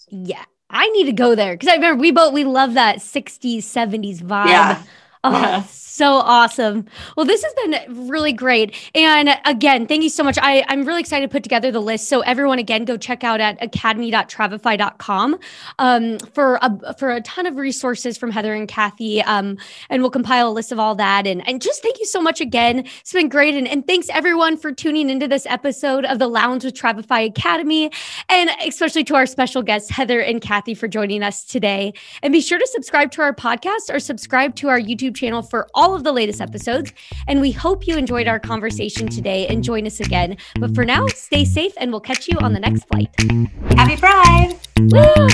Yeah. 0.08 0.44
I 0.70 0.88
need 0.88 1.04
to 1.04 1.12
go 1.12 1.34
there 1.34 1.54
because 1.54 1.68
I 1.68 1.74
remember 1.74 2.00
we 2.00 2.10
both 2.10 2.32
we 2.32 2.44
love 2.44 2.74
that 2.74 2.96
60s, 2.96 3.58
70s 3.58 4.20
vibe. 4.20 4.46
Yeah. 4.46 4.82
Oh, 5.22 5.32
yeah. 5.32 5.62
So 5.94 6.14
awesome. 6.14 6.87
Well, 7.16 7.24
this 7.24 7.44
has 7.44 7.54
been 7.54 8.09
really 8.09 8.33
great. 8.33 8.74
And 8.96 9.30
again, 9.44 9.87
thank 9.87 10.02
you 10.02 10.09
so 10.09 10.24
much. 10.24 10.37
I, 10.42 10.64
I'm 10.66 10.85
really 10.85 10.98
excited 10.98 11.30
to 11.30 11.33
put 11.33 11.44
together 11.44 11.70
the 11.70 11.78
list. 11.78 12.09
So 12.09 12.22
everyone, 12.22 12.59
again, 12.59 12.85
go 12.85 12.96
check 12.96 13.22
out 13.22 13.40
at 13.40 13.62
academy.travefy.com 13.62 15.38
um, 15.78 16.18
for, 16.18 16.59
a, 16.62 16.94
for 16.94 17.12
a 17.12 17.20
ton 17.20 17.46
of 17.46 17.54
resources 17.54 18.18
from 18.18 18.33
Heather 18.33 18.54
and 18.54 18.66
Kathy. 18.66 19.22
Um, 19.22 19.57
and 19.88 20.02
we'll 20.02 20.11
compile 20.11 20.48
a 20.48 20.50
list 20.50 20.72
of 20.72 20.80
all 20.80 20.96
that. 20.96 21.28
And, 21.28 21.46
and 21.48 21.62
just 21.62 21.80
thank 21.80 22.00
you 22.00 22.07
so 22.07 22.20
much 22.20 22.40
again. 22.40 22.80
It's 22.80 23.12
been 23.12 23.28
great. 23.28 23.54
And, 23.54 23.68
and 23.68 23.87
thanks 23.87 24.09
everyone 24.11 24.57
for 24.57 24.72
tuning 24.72 25.11
into 25.11 25.28
this 25.28 25.46
episode 25.46 26.07
of 26.07 26.18
the 26.18 26.26
Lounge 26.26 26.64
with 26.64 26.74
Travefy 26.74 27.28
Academy. 27.28 27.92
And 28.28 28.50
especially 28.66 29.04
to 29.04 29.14
our 29.14 29.26
special 29.26 29.62
guests, 29.62 29.90
Heather 29.90 30.18
and 30.18 30.40
Kathy, 30.40 30.74
for 30.74 30.88
joining 30.88 31.22
us 31.22 31.44
today. 31.44 31.94
And 32.20 32.33
be 32.33 32.40
sure 32.40 32.59
to 32.59 32.66
subscribe 32.66 33.12
to 33.12 33.22
our 33.22 33.33
podcast 33.33 33.94
or 33.94 34.00
subscribe 34.00 34.57
to 34.57 34.68
our 34.68 34.80
YouTube 34.80 35.14
channel 35.14 35.40
for 35.40 35.68
all 35.72 35.84
all 35.85 35.94
of 35.94 36.03
the 36.03 36.12
latest 36.12 36.40
episodes. 36.40 36.94
And 37.29 37.42
we 37.42 37.53
hope 37.53 37.87
you 37.87 37.99
enjoyed 37.99 38.27
our 38.27 38.40
conversation 38.40 39.07
today 39.07 39.47
and 39.49 39.62
join 39.62 39.87
us 39.87 40.01
again. 40.01 40.38
But 40.59 40.75
for 40.75 40.87
now, 40.87 41.07
stay 41.09 41.44
safe 41.44 41.75
and 41.77 41.90
we'll 41.90 42.01
catch 42.01 42.27
you 42.27 42.38
on 42.38 42.55
the 42.55 42.61
next 42.61 42.85
flight. 42.85 43.14
Happy 43.77 43.99
Pride! 43.99 44.59
Woo! 44.79 45.29